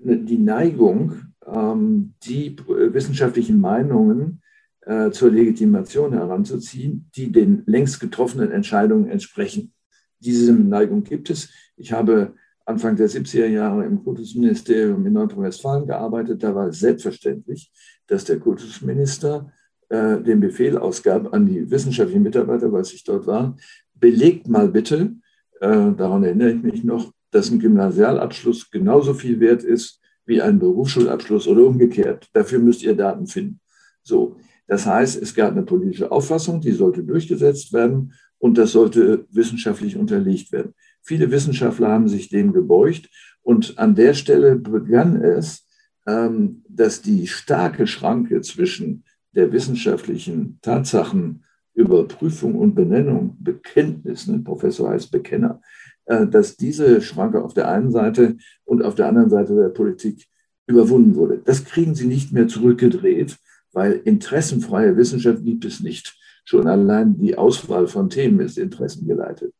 ne, 0.00 0.18
die 0.18 0.38
Neigung, 0.38 1.14
ähm, 1.46 2.14
die 2.22 2.56
wissenschaftlichen 2.68 3.60
Meinungen 3.60 4.40
äh, 4.82 5.10
zur 5.10 5.30
Legitimation 5.30 6.12
heranzuziehen, 6.12 7.10
die 7.14 7.30
den 7.32 7.62
längst 7.66 8.00
getroffenen 8.00 8.52
Entscheidungen 8.52 9.10
entsprechen. 9.10 9.72
Diese 10.20 10.52
Neigung 10.52 11.02
gibt 11.02 11.28
es. 11.28 11.50
Ich 11.76 11.92
habe 11.92 12.34
Anfang 12.64 12.96
der 12.96 13.08
70er 13.08 13.46
Jahre 13.46 13.84
im 13.84 14.02
Kultusministerium 14.02 15.04
in 15.06 15.12
Nordrhein-Westfalen 15.12 15.86
gearbeitet. 15.86 16.42
Da 16.42 16.54
war 16.54 16.68
es 16.68 16.80
selbstverständlich, 16.80 17.70
dass 18.06 18.24
der 18.24 18.40
Kultusminister 18.40 19.52
äh, 19.88 20.20
den 20.20 20.40
Befehl 20.40 20.76
ausgab 20.76 21.32
an 21.32 21.46
die 21.46 21.70
wissenschaftlichen 21.70 22.22
Mitarbeiter, 22.22 22.72
was 22.72 22.92
ich 22.92 23.04
dort 23.04 23.26
war, 23.26 23.56
belegt 23.94 24.48
mal 24.48 24.68
bitte, 24.68 25.14
äh, 25.60 25.92
daran 25.96 26.24
erinnere 26.24 26.52
ich 26.52 26.62
mich 26.62 26.84
noch, 26.84 27.12
dass 27.30 27.50
ein 27.50 27.58
Gymnasialabschluss 27.58 28.70
genauso 28.70 29.14
viel 29.14 29.40
wert 29.40 29.62
ist 29.62 30.00
wie 30.24 30.42
ein 30.42 30.58
Berufsschulabschluss 30.58 31.46
oder 31.46 31.64
umgekehrt. 31.64 32.28
Dafür 32.32 32.58
müsst 32.58 32.82
ihr 32.82 32.96
Daten 32.96 33.26
finden. 33.26 33.60
So, 34.02 34.36
das 34.66 34.86
heißt, 34.86 35.20
es 35.22 35.34
gab 35.34 35.52
eine 35.52 35.62
politische 35.62 36.10
Auffassung, 36.10 36.60
die 36.60 36.72
sollte 36.72 37.04
durchgesetzt 37.04 37.72
werden 37.72 38.12
und 38.38 38.58
das 38.58 38.72
sollte 38.72 39.26
wissenschaftlich 39.30 39.96
unterlegt 39.96 40.52
werden. 40.52 40.74
Viele 41.02 41.30
Wissenschaftler 41.30 41.88
haben 41.88 42.08
sich 42.08 42.28
dem 42.28 42.52
gebeugt 42.52 43.08
und 43.42 43.78
an 43.78 43.94
der 43.94 44.14
Stelle 44.14 44.56
begann 44.56 45.22
es, 45.22 45.66
ähm, 46.06 46.64
dass 46.68 47.02
die 47.02 47.26
starke 47.26 47.86
Schranke 47.86 48.40
zwischen 48.40 49.04
der 49.36 49.52
wissenschaftlichen 49.52 50.58
Tatsachenüberprüfung 50.62 52.54
und 52.54 52.74
Benennung, 52.74 53.36
Bekenntnis, 53.38 54.26
ne, 54.26 54.38
Professor 54.38 54.90
heißt 54.90 55.10
Bekenner, 55.12 55.60
äh, 56.06 56.26
dass 56.26 56.56
diese 56.56 57.00
Schranke 57.02 57.44
auf 57.44 57.54
der 57.54 57.68
einen 57.68 57.92
Seite 57.92 58.36
und 58.64 58.82
auf 58.82 58.94
der 58.94 59.08
anderen 59.08 59.30
Seite 59.30 59.54
der 59.54 59.68
Politik 59.68 60.26
überwunden 60.66 61.14
wurde. 61.14 61.40
Das 61.44 61.64
kriegen 61.64 61.94
sie 61.94 62.06
nicht 62.06 62.32
mehr 62.32 62.48
zurückgedreht, 62.48 63.36
weil 63.72 64.00
interessenfreie 64.04 64.96
Wissenschaft 64.96 65.44
gibt 65.44 65.64
es 65.64 65.80
nicht. 65.80 66.18
Schon 66.44 66.66
allein 66.66 67.18
die 67.18 67.36
Auswahl 67.36 67.86
von 67.86 68.08
Themen 68.08 68.40
ist 68.40 68.56
interessengeleitet. 68.56 69.52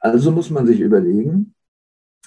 Also 0.00 0.30
muss 0.30 0.50
man 0.50 0.66
sich 0.66 0.80
überlegen, 0.80 1.54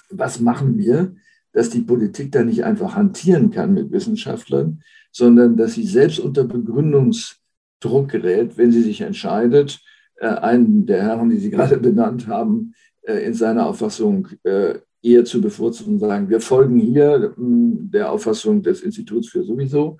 was 0.10 0.40
machen 0.40 0.78
wir, 0.78 1.14
dass 1.52 1.70
die 1.70 1.82
Politik 1.82 2.32
da 2.32 2.44
nicht 2.44 2.64
einfach 2.64 2.96
hantieren 2.96 3.52
kann 3.52 3.74
mit 3.74 3.92
Wissenschaftlern, 3.92 4.82
sondern 5.18 5.58
dass 5.58 5.74
sie 5.74 5.86
selbst 5.86 6.20
unter 6.20 6.44
Begründungsdruck 6.44 8.10
gerät, 8.10 8.58
wenn 8.58 8.72
sie 8.72 8.84
sich 8.84 9.02
entscheidet, 9.02 9.80
äh, 10.20 10.28
einen 10.28 10.86
der 10.86 11.04
Herren, 11.04 11.30
die 11.30 11.38
Sie 11.38 11.50
gerade 11.52 11.78
benannt 11.78 12.28
haben, 12.28 12.74
äh, 13.02 13.26
in 13.26 13.34
seiner 13.34 13.68
Auffassung 13.68 14.28
äh, 14.44 14.76
eher 15.02 15.26
zu 15.26 15.42
bevorzugen 15.42 15.94
und 15.94 16.00
sagen, 16.00 16.30
wir 16.30 16.40
folgen 16.40 16.80
hier 16.80 17.34
hm, 17.36 17.90
der 17.92 18.12
Auffassung 18.12 18.62
des 18.62 18.82
Instituts 18.82 19.30
für 19.30 19.44
sowieso. 19.44 19.98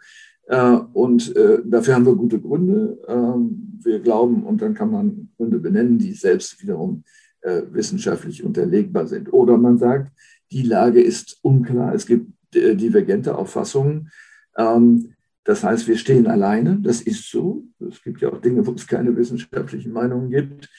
Und 0.94 1.36
dafür 1.66 1.96
haben 1.96 2.06
wir 2.06 2.16
gute 2.16 2.40
Gründe. 2.40 2.98
Ähm, 3.10 3.80
wir 3.84 4.00
glauben, 4.00 4.44
und 4.44 4.62
dann 4.62 4.74
kann 4.74 4.90
man 4.90 5.28
Gründe 5.36 5.60
benennen, 5.60 5.98
die 6.00 6.14
selbst 6.14 6.62
wiederum 6.62 7.04
wissenschaftlich 7.44 8.46
unterlegbar 8.46 9.08
sind. 9.08 9.34
Oder 9.34 9.58
man 9.58 9.78
sagt, 9.78 10.14
die 10.50 10.64
Lage 10.64 11.02
ist 11.02 11.38
unklar. 11.42 11.94
Es 11.94 12.06
gibt 12.06 12.32
divergente 12.54 13.38
Auffassungen. 13.38 14.10
Ähm, 14.58 15.14
das 15.44 15.64
heißt, 15.64 15.88
wir 15.88 15.98
stehen 15.98 16.28
alleine. 16.28 16.78
Das 16.82 17.02
ist 17.02 17.32
so. 17.32 17.64
Es 17.80 18.04
gibt 18.04 18.22
ja 18.22 18.30
auch 18.30 18.42
Dinge, 18.42 18.66
wo 18.68 18.72
es 18.72 18.86
keine 18.86 19.16
wissenschaftlichen 19.16 19.94
Meinungen 19.94 20.30
gibt. 20.30 20.70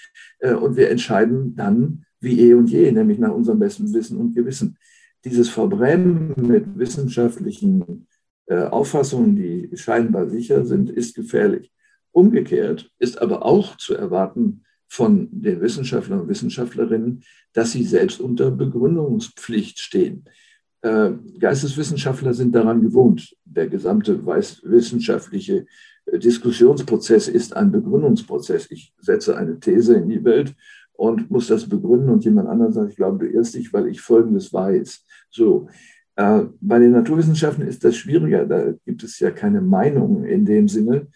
Äh, 0.40 0.54
und 0.54 0.76
wir 0.76 0.90
entscheiden 0.90 1.56
dann 1.56 2.04
wie 2.20 2.40
eh 2.40 2.54
und 2.54 2.68
je, 2.68 2.90
nämlich 2.92 3.18
nach 3.18 3.32
unserem 3.32 3.60
besten 3.60 3.92
Wissen 3.94 4.18
und 4.18 4.34
Gewissen. 4.34 4.76
Dieses 5.24 5.48
Verbrennen 5.48 6.34
mit 6.36 6.78
wissenschaftlichen 6.78 8.06
äh, 8.46 8.64
Auffassungen, 8.64 9.36
die 9.36 9.70
scheinbar 9.74 10.28
sicher 10.28 10.64
sind, 10.64 10.90
ist 10.90 11.14
gefährlich. 11.14 11.72
Umgekehrt 12.12 12.90
ist 12.98 13.20
aber 13.20 13.44
auch 13.44 13.76
zu 13.76 13.94
erwarten, 13.94 14.64
von 14.88 15.28
den 15.30 15.60
Wissenschaftlern 15.60 16.22
und 16.22 16.28
Wissenschaftlerinnen, 16.28 17.22
dass 17.52 17.72
sie 17.72 17.84
selbst 17.84 18.20
unter 18.20 18.50
Begründungspflicht 18.50 19.78
stehen. 19.78 20.24
Äh, 20.80 21.10
Geisteswissenschaftler 21.40 22.34
sind 22.34 22.54
daran 22.54 22.80
gewohnt. 22.80 23.36
Der 23.44 23.66
gesamte 23.66 24.24
wissenschaftliche 24.24 25.66
äh, 26.06 26.18
Diskussionsprozess 26.18 27.26
ist 27.26 27.56
ein 27.56 27.72
Begründungsprozess. 27.72 28.70
Ich 28.70 28.94
setze 29.00 29.36
eine 29.36 29.58
These 29.58 29.94
in 29.94 30.08
die 30.08 30.22
Welt 30.22 30.54
und 30.92 31.30
muss 31.30 31.48
das 31.48 31.68
begründen 31.68 32.10
und 32.10 32.24
jemand 32.24 32.48
anderes 32.48 32.76
sagt, 32.76 32.90
ich 32.90 32.96
glaube, 32.96 33.18
du 33.18 33.32
irrst 33.32 33.54
dich, 33.54 33.72
weil 33.72 33.88
ich 33.88 34.00
Folgendes 34.00 34.52
weiß. 34.52 35.04
So. 35.30 35.68
Äh, 36.14 36.44
bei 36.60 36.78
den 36.78 36.92
Naturwissenschaften 36.92 37.66
ist 37.66 37.82
das 37.82 37.96
schwieriger. 37.96 38.46
Da 38.46 38.72
gibt 38.84 39.02
es 39.02 39.18
ja 39.18 39.32
keine 39.32 39.60
Meinung 39.60 40.24
in 40.24 40.44
dem 40.44 40.68
Sinne, 40.68 41.06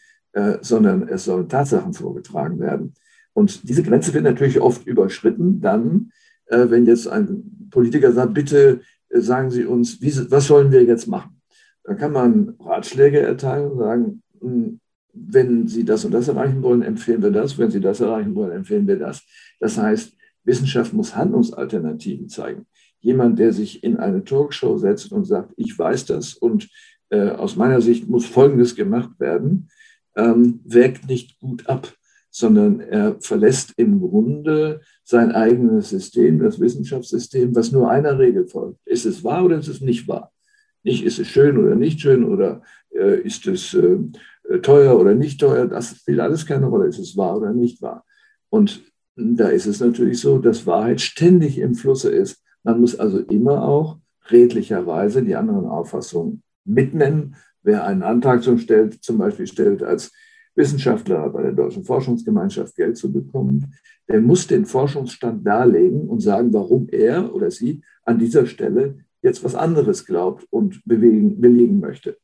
sondern 0.62 1.08
es 1.08 1.26
sollen 1.26 1.46
Tatsachen 1.46 1.92
vorgetragen 1.92 2.58
werden. 2.58 2.94
Und 3.34 3.68
diese 3.68 3.82
Grenze 3.82 4.14
wird 4.14 4.24
natürlich 4.24 4.58
oft 4.62 4.86
überschritten, 4.86 5.60
dann, 5.60 6.10
wenn 6.48 6.86
jetzt 6.86 7.06
ein 7.06 7.68
Politiker 7.70 8.12
sagt, 8.12 8.32
bitte 8.32 8.80
sagen 9.12 9.50
Sie 9.50 9.64
uns, 9.64 10.00
wie, 10.00 10.12
was 10.30 10.46
sollen 10.46 10.72
wir 10.72 10.84
jetzt 10.84 11.06
machen? 11.06 11.40
Dann 11.84 11.96
kann 11.96 12.12
man 12.12 12.56
Ratschläge 12.60 13.20
erteilen 13.20 13.72
und 13.72 13.78
sagen, 13.78 14.22
hm, 14.40 14.80
wenn 15.12 15.68
Sie 15.68 15.84
das 15.84 16.04
und 16.04 16.12
das 16.12 16.28
erreichen 16.28 16.62
wollen, 16.62 16.82
empfehlen 16.82 17.22
wir 17.22 17.30
das. 17.30 17.58
Wenn 17.58 17.70
Sie 17.70 17.80
das 17.80 18.00
erreichen 18.00 18.34
wollen, 18.34 18.52
empfehlen 18.52 18.86
wir 18.86 18.98
das. 18.98 19.22
Das 19.60 19.76
heißt, 19.76 20.14
Wissenschaft 20.44 20.92
muss 20.92 21.14
Handlungsalternativen 21.14 22.28
zeigen. 22.28 22.66
Jemand, 23.00 23.38
der 23.38 23.52
sich 23.52 23.84
in 23.84 23.98
eine 23.98 24.24
Talkshow 24.24 24.78
setzt 24.78 25.12
und 25.12 25.24
sagt, 25.24 25.52
ich 25.56 25.78
weiß 25.78 26.06
das 26.06 26.34
und 26.34 26.68
äh, 27.10 27.30
aus 27.30 27.56
meiner 27.56 27.80
Sicht 27.80 28.08
muss 28.08 28.24
Folgendes 28.24 28.74
gemacht 28.74 29.10
werden, 29.18 29.68
ähm, 30.16 30.60
wägt 30.64 31.08
nicht 31.08 31.38
gut 31.40 31.68
ab 31.68 31.92
sondern 32.32 32.80
er 32.80 33.16
verlässt 33.20 33.74
im 33.76 34.00
Grunde 34.00 34.80
sein 35.04 35.32
eigenes 35.32 35.90
System, 35.90 36.38
das 36.38 36.58
Wissenschaftssystem, 36.58 37.54
was 37.54 37.72
nur 37.72 37.90
einer 37.90 38.18
Regel 38.18 38.48
folgt. 38.48 38.80
Ist 38.86 39.04
es 39.04 39.22
wahr 39.22 39.44
oder 39.44 39.58
ist 39.58 39.68
es 39.68 39.82
nicht 39.82 40.08
wahr? 40.08 40.32
Nicht 40.82 41.04
ist 41.04 41.18
es 41.18 41.28
schön 41.28 41.58
oder 41.58 41.74
nicht 41.74 42.00
schön 42.00 42.24
oder 42.24 42.62
äh, 42.90 43.20
ist 43.20 43.46
es 43.46 43.74
äh, 43.74 43.98
teuer 44.62 44.98
oder 44.98 45.14
nicht 45.14 45.40
teuer, 45.40 45.66
das 45.66 45.96
spielt 45.98 46.20
alles 46.20 46.46
keine 46.46 46.66
Rolle. 46.66 46.86
Ist 46.86 46.98
es 46.98 47.16
wahr 47.18 47.36
oder 47.36 47.52
nicht 47.52 47.82
wahr? 47.82 48.04
Und 48.48 48.82
da 49.14 49.48
ist 49.48 49.66
es 49.66 49.80
natürlich 49.80 50.18
so, 50.18 50.38
dass 50.38 50.66
Wahrheit 50.66 51.02
ständig 51.02 51.58
im 51.58 51.74
Flusse 51.74 52.10
ist. 52.10 52.42
Man 52.62 52.80
muss 52.80 52.98
also 52.98 53.18
immer 53.18 53.62
auch 53.62 53.98
redlicherweise 54.30 55.22
die 55.22 55.36
anderen 55.36 55.66
Auffassungen 55.66 56.42
mitnennen. 56.64 57.36
Wer 57.62 57.84
einen 57.84 58.02
Antrag 58.02 58.42
zum, 58.42 58.58
stellt, 58.58 59.04
zum 59.04 59.18
Beispiel 59.18 59.46
stellt 59.46 59.82
als 59.82 60.12
Wissenschaftler 60.54 61.28
bei 61.30 61.42
der 61.42 61.52
Deutschen 61.52 61.84
Forschungsgemeinschaft 61.84 62.76
Geld 62.76 62.96
zu 62.96 63.12
bekommen, 63.12 63.74
der 64.08 64.20
muss 64.20 64.46
den 64.46 64.66
Forschungsstand 64.66 65.46
darlegen 65.46 66.08
und 66.08 66.20
sagen, 66.20 66.52
warum 66.52 66.88
er 66.90 67.34
oder 67.34 67.50
sie 67.50 67.82
an 68.04 68.18
dieser 68.18 68.46
Stelle 68.46 68.98
jetzt 69.22 69.44
was 69.44 69.54
anderes 69.54 70.04
glaubt 70.04 70.46
und 70.50 70.84
bewegen, 70.84 71.40
belegen 71.40 71.80
möchte. 71.80 72.18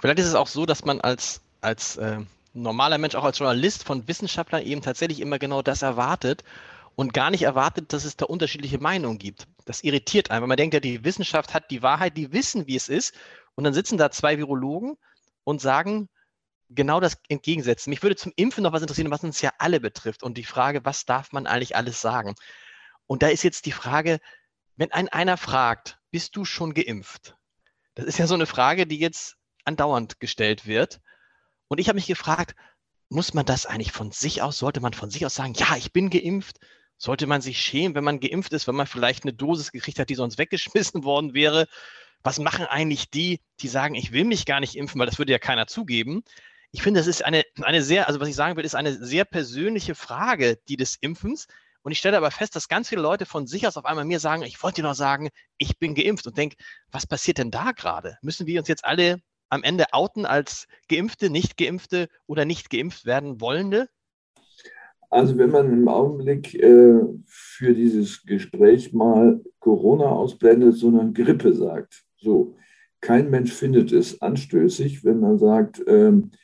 Vielleicht 0.00 0.18
ist 0.18 0.26
es 0.26 0.34
auch 0.34 0.48
so, 0.48 0.66
dass 0.66 0.84
man 0.84 1.00
als, 1.00 1.40
als 1.60 1.96
äh, 1.96 2.18
normaler 2.54 2.98
Mensch, 2.98 3.14
auch 3.14 3.24
als 3.24 3.38
Journalist 3.38 3.84
von 3.84 4.06
Wissenschaftlern 4.08 4.64
eben 4.64 4.82
tatsächlich 4.82 5.20
immer 5.20 5.38
genau 5.38 5.62
das 5.62 5.82
erwartet 5.82 6.42
und 6.96 7.14
gar 7.14 7.30
nicht 7.30 7.42
erwartet, 7.42 7.92
dass 7.92 8.04
es 8.04 8.16
da 8.16 8.26
unterschiedliche 8.26 8.78
Meinungen 8.78 9.18
gibt. 9.18 9.46
Das 9.64 9.84
irritiert 9.84 10.30
einen, 10.30 10.42
weil 10.42 10.48
man 10.48 10.56
denkt 10.56 10.74
ja, 10.74 10.80
die 10.80 11.04
Wissenschaft 11.04 11.54
hat 11.54 11.70
die 11.70 11.82
Wahrheit, 11.82 12.16
die 12.16 12.32
wissen, 12.32 12.66
wie 12.66 12.76
es 12.76 12.88
ist. 12.88 13.14
Und 13.54 13.64
dann 13.64 13.74
sitzen 13.74 13.96
da 13.96 14.10
zwei 14.10 14.38
Virologen 14.38 14.96
und 15.44 15.60
sagen 15.60 16.08
genau 16.74 17.00
das 17.00 17.18
entgegensetzen. 17.28 17.90
Mich 17.90 18.02
würde 18.02 18.16
zum 18.16 18.32
Impfen 18.36 18.62
noch 18.62 18.72
was 18.72 18.82
interessieren, 18.82 19.10
was 19.10 19.24
uns 19.24 19.40
ja 19.40 19.52
alle 19.58 19.80
betrifft. 19.80 20.22
Und 20.22 20.38
die 20.38 20.44
Frage, 20.44 20.84
was 20.84 21.04
darf 21.04 21.32
man 21.32 21.46
eigentlich 21.46 21.76
alles 21.76 22.00
sagen? 22.00 22.34
Und 23.06 23.22
da 23.22 23.28
ist 23.28 23.42
jetzt 23.42 23.66
die 23.66 23.72
Frage, 23.72 24.20
wenn 24.76 24.92
ein 24.92 25.08
einer 25.08 25.36
fragt, 25.36 25.98
bist 26.10 26.36
du 26.36 26.44
schon 26.44 26.74
geimpft? 26.74 27.36
Das 27.94 28.06
ist 28.06 28.18
ja 28.18 28.26
so 28.26 28.34
eine 28.34 28.46
Frage, 28.46 28.86
die 28.86 28.98
jetzt 28.98 29.36
andauernd 29.64 30.20
gestellt 30.20 30.66
wird. 30.66 31.00
Und 31.68 31.78
ich 31.78 31.88
habe 31.88 31.96
mich 31.96 32.06
gefragt, 32.06 32.54
muss 33.08 33.34
man 33.34 33.44
das 33.44 33.66
eigentlich 33.66 33.92
von 33.92 34.10
sich 34.10 34.42
aus, 34.42 34.58
sollte 34.58 34.80
man 34.80 34.94
von 34.94 35.10
sich 35.10 35.26
aus 35.26 35.34
sagen, 35.34 35.54
ja, 35.54 35.76
ich 35.76 35.92
bin 35.92 36.10
geimpft? 36.10 36.58
Sollte 36.96 37.26
man 37.26 37.42
sich 37.42 37.60
schämen, 37.60 37.94
wenn 37.94 38.04
man 38.04 38.20
geimpft 38.20 38.52
ist, 38.52 38.68
wenn 38.68 38.76
man 38.76 38.86
vielleicht 38.86 39.24
eine 39.24 39.32
Dosis 39.32 39.72
gekriegt 39.72 39.98
hat, 39.98 40.08
die 40.08 40.14
sonst 40.14 40.38
weggeschmissen 40.38 41.04
worden 41.04 41.34
wäre? 41.34 41.66
Was 42.22 42.38
machen 42.38 42.66
eigentlich 42.66 43.10
die, 43.10 43.40
die 43.60 43.68
sagen, 43.68 43.94
ich 43.94 44.12
will 44.12 44.24
mich 44.24 44.46
gar 44.46 44.60
nicht 44.60 44.76
impfen, 44.76 44.98
weil 44.98 45.06
das 45.06 45.18
würde 45.18 45.32
ja 45.32 45.38
keiner 45.38 45.66
zugeben? 45.66 46.22
Ich 46.72 46.82
finde, 46.82 47.00
das 47.00 47.06
ist 47.06 47.24
eine, 47.24 47.44
eine 47.60 47.82
sehr, 47.82 48.08
also 48.08 48.18
was 48.18 48.28
ich 48.28 48.34
sagen 48.34 48.56
will, 48.56 48.64
ist 48.64 48.74
eine 48.74 48.92
sehr 48.94 49.24
persönliche 49.24 49.94
Frage, 49.94 50.58
die 50.68 50.76
des 50.76 50.96
Impfens. 51.00 51.46
Und 51.82 51.92
ich 51.92 51.98
stelle 51.98 52.16
aber 52.16 52.30
fest, 52.30 52.56
dass 52.56 52.68
ganz 52.68 52.88
viele 52.88 53.02
Leute 53.02 53.26
von 53.26 53.46
sich 53.46 53.66
aus 53.66 53.76
auf 53.76 53.84
einmal 53.84 54.04
mir 54.04 54.20
sagen, 54.20 54.42
ich 54.42 54.62
wollte 54.62 54.80
dir 54.80 54.88
noch 54.88 54.94
sagen, 54.94 55.28
ich 55.58 55.78
bin 55.78 55.94
geimpft 55.94 56.26
und 56.26 56.38
denke, 56.38 56.56
was 56.90 57.06
passiert 57.06 57.38
denn 57.38 57.50
da 57.50 57.72
gerade? 57.72 58.16
Müssen 58.22 58.46
wir 58.46 58.58
uns 58.60 58.68
jetzt 58.68 58.84
alle 58.84 59.20
am 59.50 59.62
Ende 59.62 59.92
outen 59.92 60.24
als 60.24 60.66
Geimpfte, 60.88 61.28
nicht 61.28 61.58
Geimpfte 61.58 62.08
oder 62.26 62.46
nicht 62.46 62.70
geimpft 62.70 63.04
werden 63.04 63.40
wollende? 63.40 63.88
Also 65.10 65.36
wenn 65.36 65.50
man 65.50 65.70
im 65.70 65.88
Augenblick 65.88 66.54
äh, 66.54 67.00
für 67.26 67.74
dieses 67.74 68.22
Gespräch 68.24 68.94
mal 68.94 69.44
Corona 69.58 70.06
ausblendet, 70.06 70.76
sondern 70.76 71.12
Grippe 71.12 71.52
sagt, 71.52 72.02
so, 72.16 72.56
kein 73.02 73.28
Mensch 73.28 73.52
findet 73.52 73.92
es 73.92 74.22
anstößig, 74.22 75.04
wenn 75.04 75.20
man 75.20 75.38
sagt, 75.38 75.82
ähm, 75.86 76.30
äh, 76.30 76.36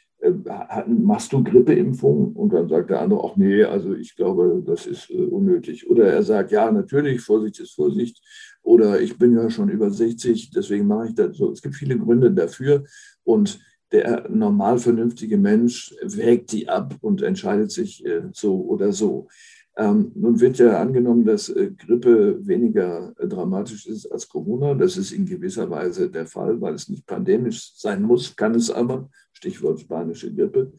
machst 0.86 1.32
du 1.32 1.42
Grippeimpfung? 1.42 2.32
Und 2.34 2.52
dann 2.52 2.68
sagt 2.68 2.90
der 2.90 3.00
andere 3.00 3.20
auch, 3.20 3.36
nee, 3.36 3.62
also 3.64 3.94
ich 3.94 4.16
glaube, 4.16 4.62
das 4.66 4.86
ist 4.86 5.10
äh, 5.10 5.20
unnötig. 5.20 5.88
Oder 5.88 6.12
er 6.12 6.22
sagt, 6.22 6.50
ja, 6.50 6.70
natürlich, 6.70 7.20
Vorsicht 7.20 7.60
ist 7.60 7.74
Vorsicht. 7.74 8.22
Oder 8.62 9.00
ich 9.00 9.18
bin 9.18 9.34
ja 9.34 9.48
schon 9.50 9.68
über 9.68 9.90
60, 9.90 10.50
deswegen 10.50 10.86
mache 10.86 11.08
ich 11.08 11.14
das 11.14 11.36
so. 11.36 11.52
Es 11.52 11.62
gibt 11.62 11.76
viele 11.76 11.98
Gründe 11.98 12.32
dafür. 12.32 12.84
Und 13.24 13.60
der 13.92 14.28
normal 14.28 14.78
vernünftige 14.78 15.38
Mensch 15.38 15.94
wägt 16.02 16.52
die 16.52 16.68
ab 16.68 16.94
und 17.00 17.22
entscheidet 17.22 17.70
sich 17.70 18.04
äh, 18.04 18.22
so 18.32 18.60
oder 18.60 18.92
so. 18.92 19.28
Ähm, 19.78 20.10
nun 20.16 20.40
wird 20.40 20.58
ja 20.58 20.80
angenommen, 20.80 21.24
dass 21.24 21.48
äh, 21.50 21.70
Grippe 21.70 22.44
weniger 22.44 23.14
äh, 23.16 23.28
dramatisch 23.28 23.86
ist 23.86 24.10
als 24.10 24.28
Corona. 24.28 24.74
Das 24.74 24.96
ist 24.96 25.12
in 25.12 25.24
gewisser 25.24 25.70
Weise 25.70 26.10
der 26.10 26.26
Fall, 26.26 26.60
weil 26.60 26.74
es 26.74 26.88
nicht 26.88 27.06
pandemisch 27.06 27.74
sein 27.76 28.02
muss, 28.02 28.34
kann 28.34 28.56
es 28.56 28.72
aber. 28.72 29.08
Stichwort 29.38 29.80
spanische 29.80 30.34
Grippe. 30.34 30.72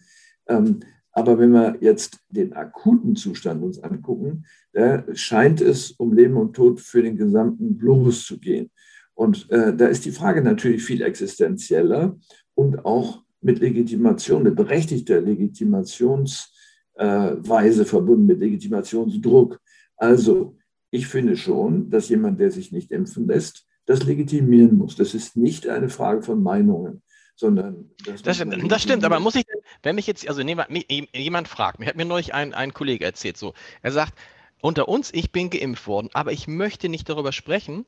Ähm, 0.47 0.81
aber 1.11 1.39
wenn 1.39 1.51
wir 1.51 1.77
jetzt 1.79 2.19
den 2.29 2.53
akuten 2.53 3.15
Zustand 3.15 3.63
uns 3.63 3.79
angucken, 3.79 4.45
da 4.73 5.03
scheint 5.15 5.61
es 5.61 5.91
um 5.91 6.13
Leben 6.13 6.37
und 6.37 6.55
Tod 6.55 6.79
für 6.79 7.01
den 7.01 7.17
gesamten 7.17 7.77
Globus 7.77 8.25
zu 8.25 8.37
gehen. 8.37 8.69
Und 9.15 9.49
äh, 9.49 9.75
da 9.75 9.87
ist 9.87 10.05
die 10.05 10.11
Frage 10.11 10.41
natürlich 10.41 10.83
viel 10.83 11.01
existenzieller 11.01 12.17
und 12.53 12.85
auch 12.85 13.23
mit 13.41 13.59
Legitimation, 13.59 14.43
mit 14.43 14.55
berechtigter 14.55 15.21
Legitimationsweise 15.21 17.81
äh, 17.81 17.85
verbunden, 17.85 18.25
mit 18.25 18.39
Legitimationsdruck. 18.39 19.59
Also 19.97 20.57
ich 20.91 21.07
finde 21.07 21.37
schon, 21.37 21.89
dass 21.89 22.09
jemand, 22.09 22.39
der 22.39 22.51
sich 22.51 22.71
nicht 22.71 22.91
impfen 22.91 23.27
lässt, 23.27 23.65
das 23.85 24.05
legitimieren 24.05 24.77
muss. 24.77 24.95
Das 24.95 25.13
ist 25.13 25.35
nicht 25.35 25.67
eine 25.67 25.89
Frage 25.89 26.21
von 26.21 26.43
Meinungen, 26.43 27.01
sondern 27.39 27.89
das, 28.05 28.21
das, 28.21 28.43
das 28.67 28.83
stimmt, 28.83 29.05
aber 29.05 29.21
muss 29.21 29.35
ich, 29.35 29.45
wenn 29.81 29.95
mich 29.95 30.07
jetzt, 30.07 30.27
also 30.27 30.41
jemand 30.41 31.47
fragt, 31.47 31.79
mir 31.79 31.85
hat 31.85 31.95
mir 31.95 32.03
neulich 32.03 32.33
ein, 32.33 32.53
ein 32.53 32.73
Kollege 32.73 33.05
erzählt, 33.05 33.37
so, 33.37 33.53
er 33.81 33.93
sagt, 33.93 34.13
unter 34.61 34.89
uns, 34.89 35.13
ich 35.13 35.31
bin 35.31 35.49
geimpft 35.49 35.87
worden, 35.87 36.09
aber 36.11 36.33
ich 36.33 36.47
möchte 36.47 36.89
nicht 36.89 37.07
darüber 37.07 37.31
sprechen, 37.31 37.85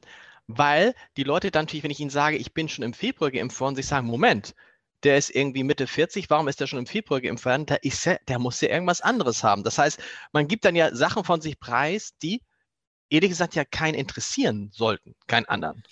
weil 0.47 0.95
die 1.17 1.23
Leute 1.23 1.51
dann 1.51 1.65
natürlich, 1.65 1.83
wenn 1.83 1.91
ich 1.91 1.99
ihnen 1.99 2.09
sage, 2.09 2.37
ich 2.37 2.53
bin 2.53 2.69
schon 2.69 2.85
im 2.85 2.93
Februar 2.93 3.29
geimpft 3.29 3.59
worden, 3.59 3.75
sich 3.75 3.87
sagen, 3.87 4.07
Moment, 4.07 4.55
der 5.03 5.17
ist 5.17 5.29
irgendwie 5.29 5.65
Mitte 5.65 5.85
40, 5.85 6.29
warum 6.29 6.47
ist 6.47 6.61
der 6.61 6.67
schon 6.67 6.79
im 6.79 6.85
Februar 6.85 7.19
geimpft 7.19 7.43
worden? 7.43 7.65
Da 7.65 7.75
ist 7.75 8.07
er, 8.07 8.19
der 8.29 8.39
muss 8.39 8.61
ja 8.61 8.69
irgendwas 8.69 9.01
anderes 9.01 9.43
haben. 9.43 9.63
Das 9.63 9.77
heißt, 9.77 9.99
man 10.31 10.47
gibt 10.47 10.63
dann 10.63 10.75
ja 10.75 10.95
Sachen 10.95 11.25
von 11.25 11.41
sich 11.41 11.59
preis, 11.59 12.13
die 12.21 12.41
ehrlich 13.09 13.31
gesagt 13.31 13.55
ja 13.55 13.65
keinen 13.65 13.95
interessieren 13.95 14.69
sollten, 14.71 15.15
keinen 15.27 15.45
anderen. 15.45 15.83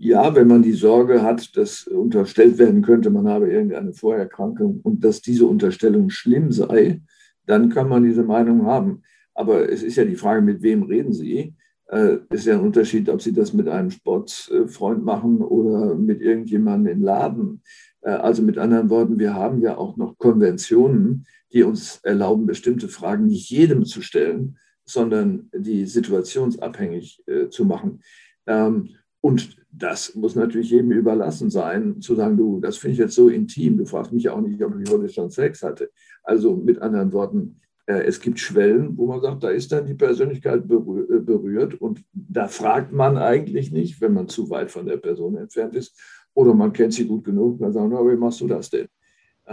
Ja, 0.00 0.34
wenn 0.34 0.48
man 0.48 0.62
die 0.62 0.72
Sorge 0.72 1.22
hat, 1.22 1.56
dass 1.56 1.86
unterstellt 1.86 2.58
werden 2.58 2.82
könnte, 2.82 3.10
man 3.10 3.28
habe 3.28 3.50
irgendeine 3.50 3.92
Vorerkrankung 3.92 4.80
und 4.82 5.04
dass 5.04 5.20
diese 5.20 5.46
Unterstellung 5.46 6.10
schlimm 6.10 6.52
sei, 6.52 7.02
dann 7.46 7.68
kann 7.68 7.88
man 7.88 8.04
diese 8.04 8.22
Meinung 8.22 8.66
haben. 8.66 9.02
Aber 9.34 9.70
es 9.70 9.82
ist 9.82 9.96
ja 9.96 10.04
die 10.04 10.16
Frage, 10.16 10.42
mit 10.42 10.62
wem 10.62 10.82
reden 10.82 11.12
Sie? 11.12 11.54
äh, 11.88 12.18
ist 12.30 12.46
ja 12.46 12.54
ein 12.54 12.64
Unterschied, 12.64 13.08
ob 13.08 13.22
Sie 13.22 13.32
das 13.32 13.52
mit 13.52 13.68
einem 13.68 13.90
Sportfreund 13.90 15.04
machen 15.04 15.38
oder 15.38 15.94
mit 15.94 16.20
irgendjemandem 16.20 16.92
im 16.92 17.02
Laden. 17.02 17.62
Äh, 18.02 18.10
also 18.10 18.42
mit 18.42 18.58
anderen 18.58 18.90
Worten, 18.90 19.18
wir 19.18 19.34
haben 19.34 19.60
ja 19.60 19.76
auch 19.76 19.96
noch 19.96 20.18
Konventionen, 20.18 21.26
die 21.52 21.62
uns 21.62 22.00
erlauben, 22.02 22.46
bestimmte 22.46 22.88
Fragen 22.88 23.26
nicht 23.26 23.50
jedem 23.50 23.84
zu 23.84 24.02
stellen, 24.02 24.58
sondern 24.84 25.50
die 25.54 25.86
situationsabhängig 25.86 27.22
äh, 27.26 27.48
zu 27.48 27.64
machen. 27.64 28.02
Ähm, 28.46 28.90
und 29.20 29.56
das 29.70 30.14
muss 30.14 30.34
natürlich 30.34 30.70
jedem 30.70 30.92
überlassen 30.92 31.50
sein, 31.50 32.00
zu 32.00 32.14
sagen, 32.14 32.36
du, 32.36 32.60
das 32.60 32.78
finde 32.78 32.92
ich 32.92 32.98
jetzt 32.98 33.14
so 33.14 33.28
intim, 33.28 33.76
du 33.76 33.84
fragst 33.84 34.12
mich 34.12 34.28
auch 34.28 34.40
nicht, 34.40 34.62
ob 34.62 34.78
ich 34.80 34.90
heute 34.90 35.08
schon 35.08 35.30
Sex 35.30 35.62
hatte. 35.62 35.90
Also 36.22 36.56
mit 36.56 36.80
anderen 36.80 37.12
Worten, 37.12 37.60
äh, 37.86 38.04
es 38.04 38.20
gibt 38.20 38.38
Schwellen, 38.38 38.96
wo 38.96 39.06
man 39.06 39.20
sagt, 39.20 39.42
da 39.42 39.50
ist 39.50 39.72
dann 39.72 39.86
die 39.86 39.94
Persönlichkeit 39.94 40.64
äh, 40.64 41.18
berührt 41.20 41.74
und 41.74 42.02
da 42.12 42.48
fragt 42.48 42.92
man 42.92 43.16
eigentlich 43.16 43.72
nicht, 43.72 44.00
wenn 44.00 44.14
man 44.14 44.28
zu 44.28 44.50
weit 44.50 44.70
von 44.70 44.86
der 44.86 44.98
Person 44.98 45.36
entfernt 45.36 45.74
ist 45.74 45.98
oder 46.34 46.54
man 46.54 46.72
kennt 46.72 46.94
sie 46.94 47.06
gut 47.06 47.24
genug, 47.24 47.58
dann 47.58 47.72
sagen, 47.72 47.90
na, 47.92 48.00
wie 48.00 48.16
machst 48.16 48.40
du 48.40 48.46
das 48.46 48.70
denn? 48.70 48.88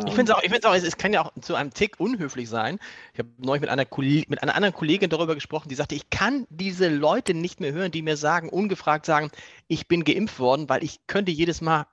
Ich 0.06 0.14
finde 0.14 0.32
es 0.32 0.38
auch, 0.38 0.44
ich 0.44 0.52
find's 0.52 0.66
auch, 0.66 0.74
es 0.74 0.98
kann 0.98 1.14
ja 1.14 1.24
auch 1.24 1.32
zu 1.42 1.56
einem 1.56 1.74
Tick 1.74 2.00
unhöflich 2.00 2.50
sein. 2.50 2.80
Ich 3.14 3.20
habe 3.20 3.30
neulich 3.38 3.62
mit 3.62 3.70
einer, 3.70 3.86
mit 4.28 4.44
einer 4.44 4.56
anderen 4.56 4.76
Kollegin 4.76 5.10
darüber 5.10 5.36
gesprochen, 5.36 5.70
die 5.70 5.76
sagte, 5.76 5.96
ich 5.96 6.10
kann 6.10 6.46
diese 6.50 6.90
Leute 6.90 7.34
nicht 7.34 7.62
mehr 7.62 7.72
hören, 7.72 7.92
die 7.92 8.02
mir 8.02 8.18
sagen, 8.18 8.50
ungefragt 8.50 9.06
sagen, 9.06 9.32
ich 9.68 9.88
bin 9.88 10.04
geimpft 10.04 10.40
worden, 10.40 10.68
weil 10.68 10.84
ich 10.84 11.08
könnte 11.08 11.32
jedes 11.32 11.62
Mal 11.62 11.88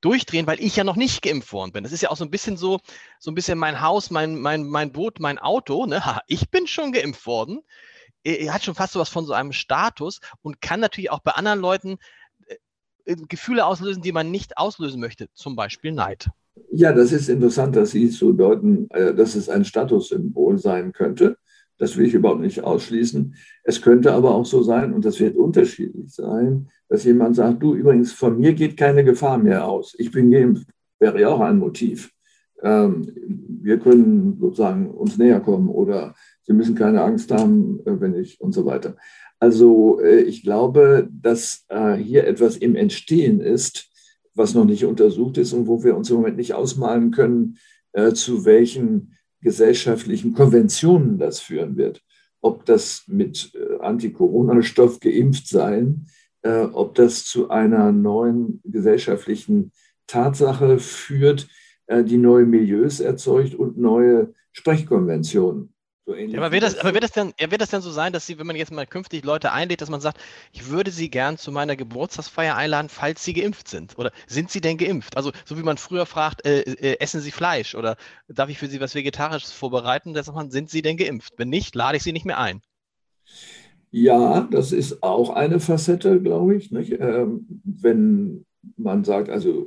durchdrehen, 0.00 0.46
weil 0.46 0.60
ich 0.60 0.76
ja 0.76 0.84
noch 0.84 0.94
nicht 0.94 1.22
geimpft 1.22 1.52
worden 1.52 1.72
bin. 1.72 1.82
Das 1.82 1.92
ist 1.92 2.02
ja 2.02 2.10
auch 2.10 2.16
so 2.16 2.24
ein 2.24 2.30
bisschen 2.30 2.56
so, 2.56 2.78
so 3.18 3.30
ein 3.30 3.34
bisschen 3.34 3.58
mein 3.58 3.80
Haus, 3.80 4.10
mein, 4.10 4.38
mein, 4.38 4.64
mein 4.68 4.92
Boot, 4.92 5.18
mein 5.18 5.38
Auto. 5.38 5.86
Ne? 5.86 6.00
Ich 6.28 6.50
bin 6.50 6.66
schon 6.66 6.92
geimpft 6.92 7.26
worden. 7.26 7.62
Er 8.22 8.52
hat 8.52 8.64
schon 8.64 8.74
fast 8.74 8.92
sowas 8.92 9.08
von 9.08 9.26
so 9.26 9.32
einem 9.32 9.52
Status 9.52 10.20
und 10.42 10.60
kann 10.60 10.80
natürlich 10.80 11.10
auch 11.10 11.20
bei 11.20 11.32
anderen 11.32 11.60
Leuten 11.60 11.98
äh, 12.46 12.56
äh, 13.06 13.16
Gefühle 13.28 13.64
auslösen, 13.64 14.02
die 14.02 14.12
man 14.12 14.30
nicht 14.30 14.58
auslösen 14.58 15.00
möchte, 15.00 15.32
zum 15.32 15.56
Beispiel 15.56 15.92
Neid. 15.92 16.28
Ja, 16.70 16.92
das 16.92 17.12
ist 17.12 17.28
interessant, 17.28 17.76
dass 17.76 17.90
Sie 17.90 18.08
so 18.08 18.32
deuten, 18.32 18.88
äh, 18.90 19.14
dass 19.14 19.34
es 19.34 19.48
ein 19.48 19.64
Statussymbol 19.64 20.58
sein 20.58 20.92
könnte. 20.92 21.36
Das 21.78 21.96
will 21.96 22.06
ich 22.06 22.14
überhaupt 22.14 22.40
nicht 22.40 22.62
ausschließen. 22.62 23.34
Es 23.62 23.80
könnte 23.80 24.12
aber 24.12 24.34
auch 24.34 24.46
so 24.46 24.62
sein, 24.62 24.92
und 24.92 25.04
das 25.04 25.20
wird 25.20 25.36
unterschiedlich 25.36 26.12
sein, 26.12 26.68
dass 26.88 27.04
jemand 27.04 27.36
sagt, 27.36 27.62
du 27.62 27.74
übrigens, 27.74 28.12
von 28.12 28.38
mir 28.38 28.52
geht 28.52 28.76
keine 28.76 29.04
Gefahr 29.04 29.38
mehr 29.38 29.66
aus. 29.66 29.94
Ich 29.98 30.10
bin 30.10 30.30
geimpft. 30.30 30.68
Wäre 30.98 31.20
ja 31.20 31.28
auch 31.28 31.40
ein 31.40 31.58
Motiv. 31.58 32.10
Ähm, 32.62 33.06
wir 33.62 33.78
können 33.78 34.36
sozusagen 34.40 34.90
uns 34.90 35.16
näher 35.16 35.40
kommen 35.40 35.68
oder 35.68 36.14
Sie 36.42 36.52
müssen 36.52 36.74
keine 36.74 37.02
Angst 37.02 37.30
haben, 37.30 37.80
äh, 37.86 38.00
wenn 38.00 38.14
ich 38.14 38.40
und 38.40 38.52
so 38.52 38.66
weiter. 38.66 38.96
Also 39.38 40.00
äh, 40.00 40.22
ich 40.22 40.42
glaube, 40.42 41.08
dass 41.10 41.66
hier 41.98 42.26
etwas 42.26 42.56
im 42.56 42.74
Entstehen 42.74 43.40
ist, 43.40 43.87
was 44.38 44.54
noch 44.54 44.64
nicht 44.64 44.84
untersucht 44.84 45.36
ist 45.38 45.52
und 45.52 45.66
wo 45.66 45.82
wir 45.82 45.96
uns 45.96 46.08
im 46.10 46.16
Moment 46.16 46.36
nicht 46.36 46.54
ausmalen 46.54 47.10
können, 47.10 47.58
zu 48.14 48.44
welchen 48.44 49.18
gesellschaftlichen 49.40 50.34
Konventionen 50.34 51.18
das 51.18 51.40
führen 51.40 51.76
wird. 51.76 52.02
Ob 52.40 52.64
das 52.64 53.04
mit 53.06 53.52
äh, 53.54 53.78
Anti-Corona-Stoff 53.80 55.00
geimpft 55.00 55.48
sein, 55.48 56.06
äh, 56.42 56.62
ob 56.64 56.94
das 56.94 57.24
zu 57.24 57.50
einer 57.50 57.92
neuen 57.92 58.60
gesellschaftlichen 58.64 59.72
Tatsache 60.06 60.78
führt, 60.78 61.48
äh, 61.86 62.04
die 62.04 62.18
neue 62.18 62.46
Milieus 62.46 63.00
erzeugt 63.00 63.54
und 63.54 63.78
neue 63.78 64.34
Sprechkonventionen. 64.52 65.74
So 66.08 66.14
ja, 66.14 66.38
aber 66.38 66.52
wird 66.52 66.62
das, 66.62 66.78
aber 66.78 66.94
wird 66.94 67.04
das 67.04 67.12
denn, 67.12 67.34
wird 67.38 67.60
das 67.60 67.68
denn 67.68 67.82
so 67.82 67.90
sein, 67.90 68.14
dass 68.14 68.26
Sie, 68.26 68.38
wenn 68.38 68.46
man 68.46 68.56
jetzt 68.56 68.72
mal 68.72 68.86
künftig 68.86 69.26
Leute 69.26 69.52
einlädt, 69.52 69.82
dass 69.82 69.90
man 69.90 70.00
sagt, 70.00 70.18
ich 70.52 70.70
würde 70.70 70.90
Sie 70.90 71.10
gern 71.10 71.36
zu 71.36 71.52
meiner 71.52 71.76
Geburtstagsfeier 71.76 72.56
einladen, 72.56 72.88
falls 72.88 73.22
Sie 73.22 73.34
geimpft 73.34 73.68
sind? 73.68 73.98
Oder 73.98 74.10
sind 74.26 74.50
Sie 74.50 74.62
denn 74.62 74.78
geimpft? 74.78 75.18
Also, 75.18 75.32
so 75.44 75.58
wie 75.58 75.62
man 75.62 75.76
früher 75.76 76.06
fragt, 76.06 76.46
äh, 76.46 76.60
äh, 76.60 76.98
essen 77.00 77.20
Sie 77.20 77.30
Fleisch? 77.30 77.74
Oder 77.74 77.98
darf 78.26 78.48
ich 78.48 78.56
für 78.56 78.68
Sie 78.68 78.80
was 78.80 78.94
Vegetarisches 78.94 79.52
vorbereiten? 79.52 80.14
Da 80.14 80.22
sagt 80.22 80.34
man, 80.34 80.50
sind 80.50 80.70
Sie 80.70 80.80
denn 80.80 80.96
geimpft? 80.96 81.34
Wenn 81.36 81.50
nicht, 81.50 81.74
lade 81.74 81.98
ich 81.98 82.02
Sie 82.02 82.12
nicht 82.12 82.24
mehr 82.24 82.38
ein. 82.38 82.62
Ja, 83.90 84.48
das 84.50 84.72
ist 84.72 85.02
auch 85.02 85.28
eine 85.28 85.60
Facette, 85.60 86.22
glaube 86.22 86.56
ich. 86.56 86.72
Ähm, 86.72 87.60
wenn 87.64 88.46
man 88.78 89.04
sagt, 89.04 89.28
also 89.28 89.66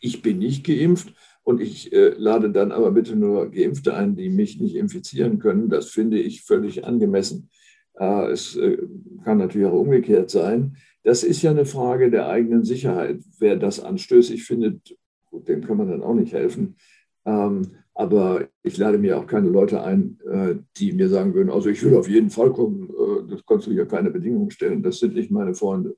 ich 0.00 0.20
bin 0.20 0.38
nicht 0.38 0.66
geimpft, 0.66 1.14
und 1.44 1.60
ich 1.60 1.92
äh, 1.92 2.14
lade 2.16 2.50
dann 2.50 2.72
aber 2.72 2.92
bitte 2.92 3.16
nur 3.16 3.50
Geimpfte 3.50 3.94
ein, 3.94 4.16
die 4.16 4.28
mich 4.28 4.60
nicht 4.60 4.76
infizieren 4.76 5.38
können. 5.38 5.68
Das 5.68 5.88
finde 5.88 6.18
ich 6.18 6.42
völlig 6.42 6.84
angemessen. 6.84 7.50
Äh, 7.98 8.30
es 8.30 8.56
äh, 8.56 8.78
kann 9.24 9.38
natürlich 9.38 9.66
auch 9.66 9.80
umgekehrt 9.80 10.30
sein. 10.30 10.76
Das 11.04 11.24
ist 11.24 11.42
ja 11.42 11.50
eine 11.50 11.66
Frage 11.66 12.10
der 12.10 12.28
eigenen 12.28 12.64
Sicherheit. 12.64 13.20
Wer 13.38 13.56
das 13.56 13.80
anstößig 13.80 14.44
findet, 14.44 14.96
gut, 15.30 15.48
dem 15.48 15.64
kann 15.64 15.76
man 15.76 15.88
dann 15.88 16.02
auch 16.02 16.14
nicht 16.14 16.32
helfen. 16.32 16.76
Ähm, 17.24 17.62
aber 17.94 18.48
ich 18.62 18.78
lade 18.78 18.98
mir 18.98 19.18
auch 19.18 19.26
keine 19.26 19.48
Leute 19.48 19.82
ein, 19.82 20.18
äh, 20.30 20.54
die 20.78 20.92
mir 20.92 21.08
sagen 21.08 21.34
würden, 21.34 21.50
also 21.50 21.68
ich 21.68 21.82
will 21.84 21.94
auf 21.96 22.08
jeden 22.08 22.30
Fall 22.30 22.52
kommen, 22.52 22.88
äh, 22.88 23.30
das 23.30 23.44
kannst 23.44 23.66
du 23.66 23.72
ja 23.72 23.84
keine 23.84 24.10
Bedingungen 24.10 24.50
stellen. 24.50 24.82
Das 24.82 25.00
sind 25.00 25.14
nicht 25.14 25.30
meine 25.30 25.54
Freunde. 25.54 25.96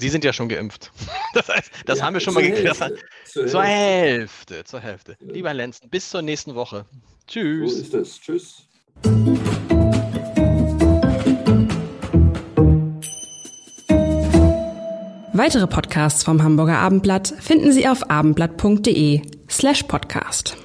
Sie 0.00 0.08
sind 0.08 0.24
ja 0.24 0.32
schon 0.32 0.48
geimpft. 0.48 0.90
Das 1.32 1.48
heißt, 1.48 1.70
das 1.86 2.00
ja, 2.00 2.04
haben 2.04 2.14
wir 2.14 2.20
schon 2.20 2.34
mal 2.34 2.42
geklärt. 2.42 2.76
Zur, 3.24 3.46
zur 3.46 3.62
Hälfte. 3.62 4.64
Zur 4.64 4.80
Hälfte. 4.80 5.16
Ja. 5.20 5.32
Lieber 5.32 5.54
Lenzen, 5.54 5.88
bis 5.88 6.10
zur 6.10 6.22
nächsten 6.22 6.56
Woche. 6.56 6.86
Tschüss. 7.28 7.72
So 7.72 7.80
ist 7.82 7.94
es. 7.94 8.20
Tschüss. 8.20 8.66
Weitere 15.32 15.68
Podcasts 15.68 16.24
vom 16.24 16.42
Hamburger 16.42 16.78
Abendblatt 16.78 17.32
finden 17.38 17.70
Sie 17.70 17.86
auf 17.86 18.10
abendblatt.de 18.10 19.22
slash 19.48 19.84
podcast. 19.84 20.56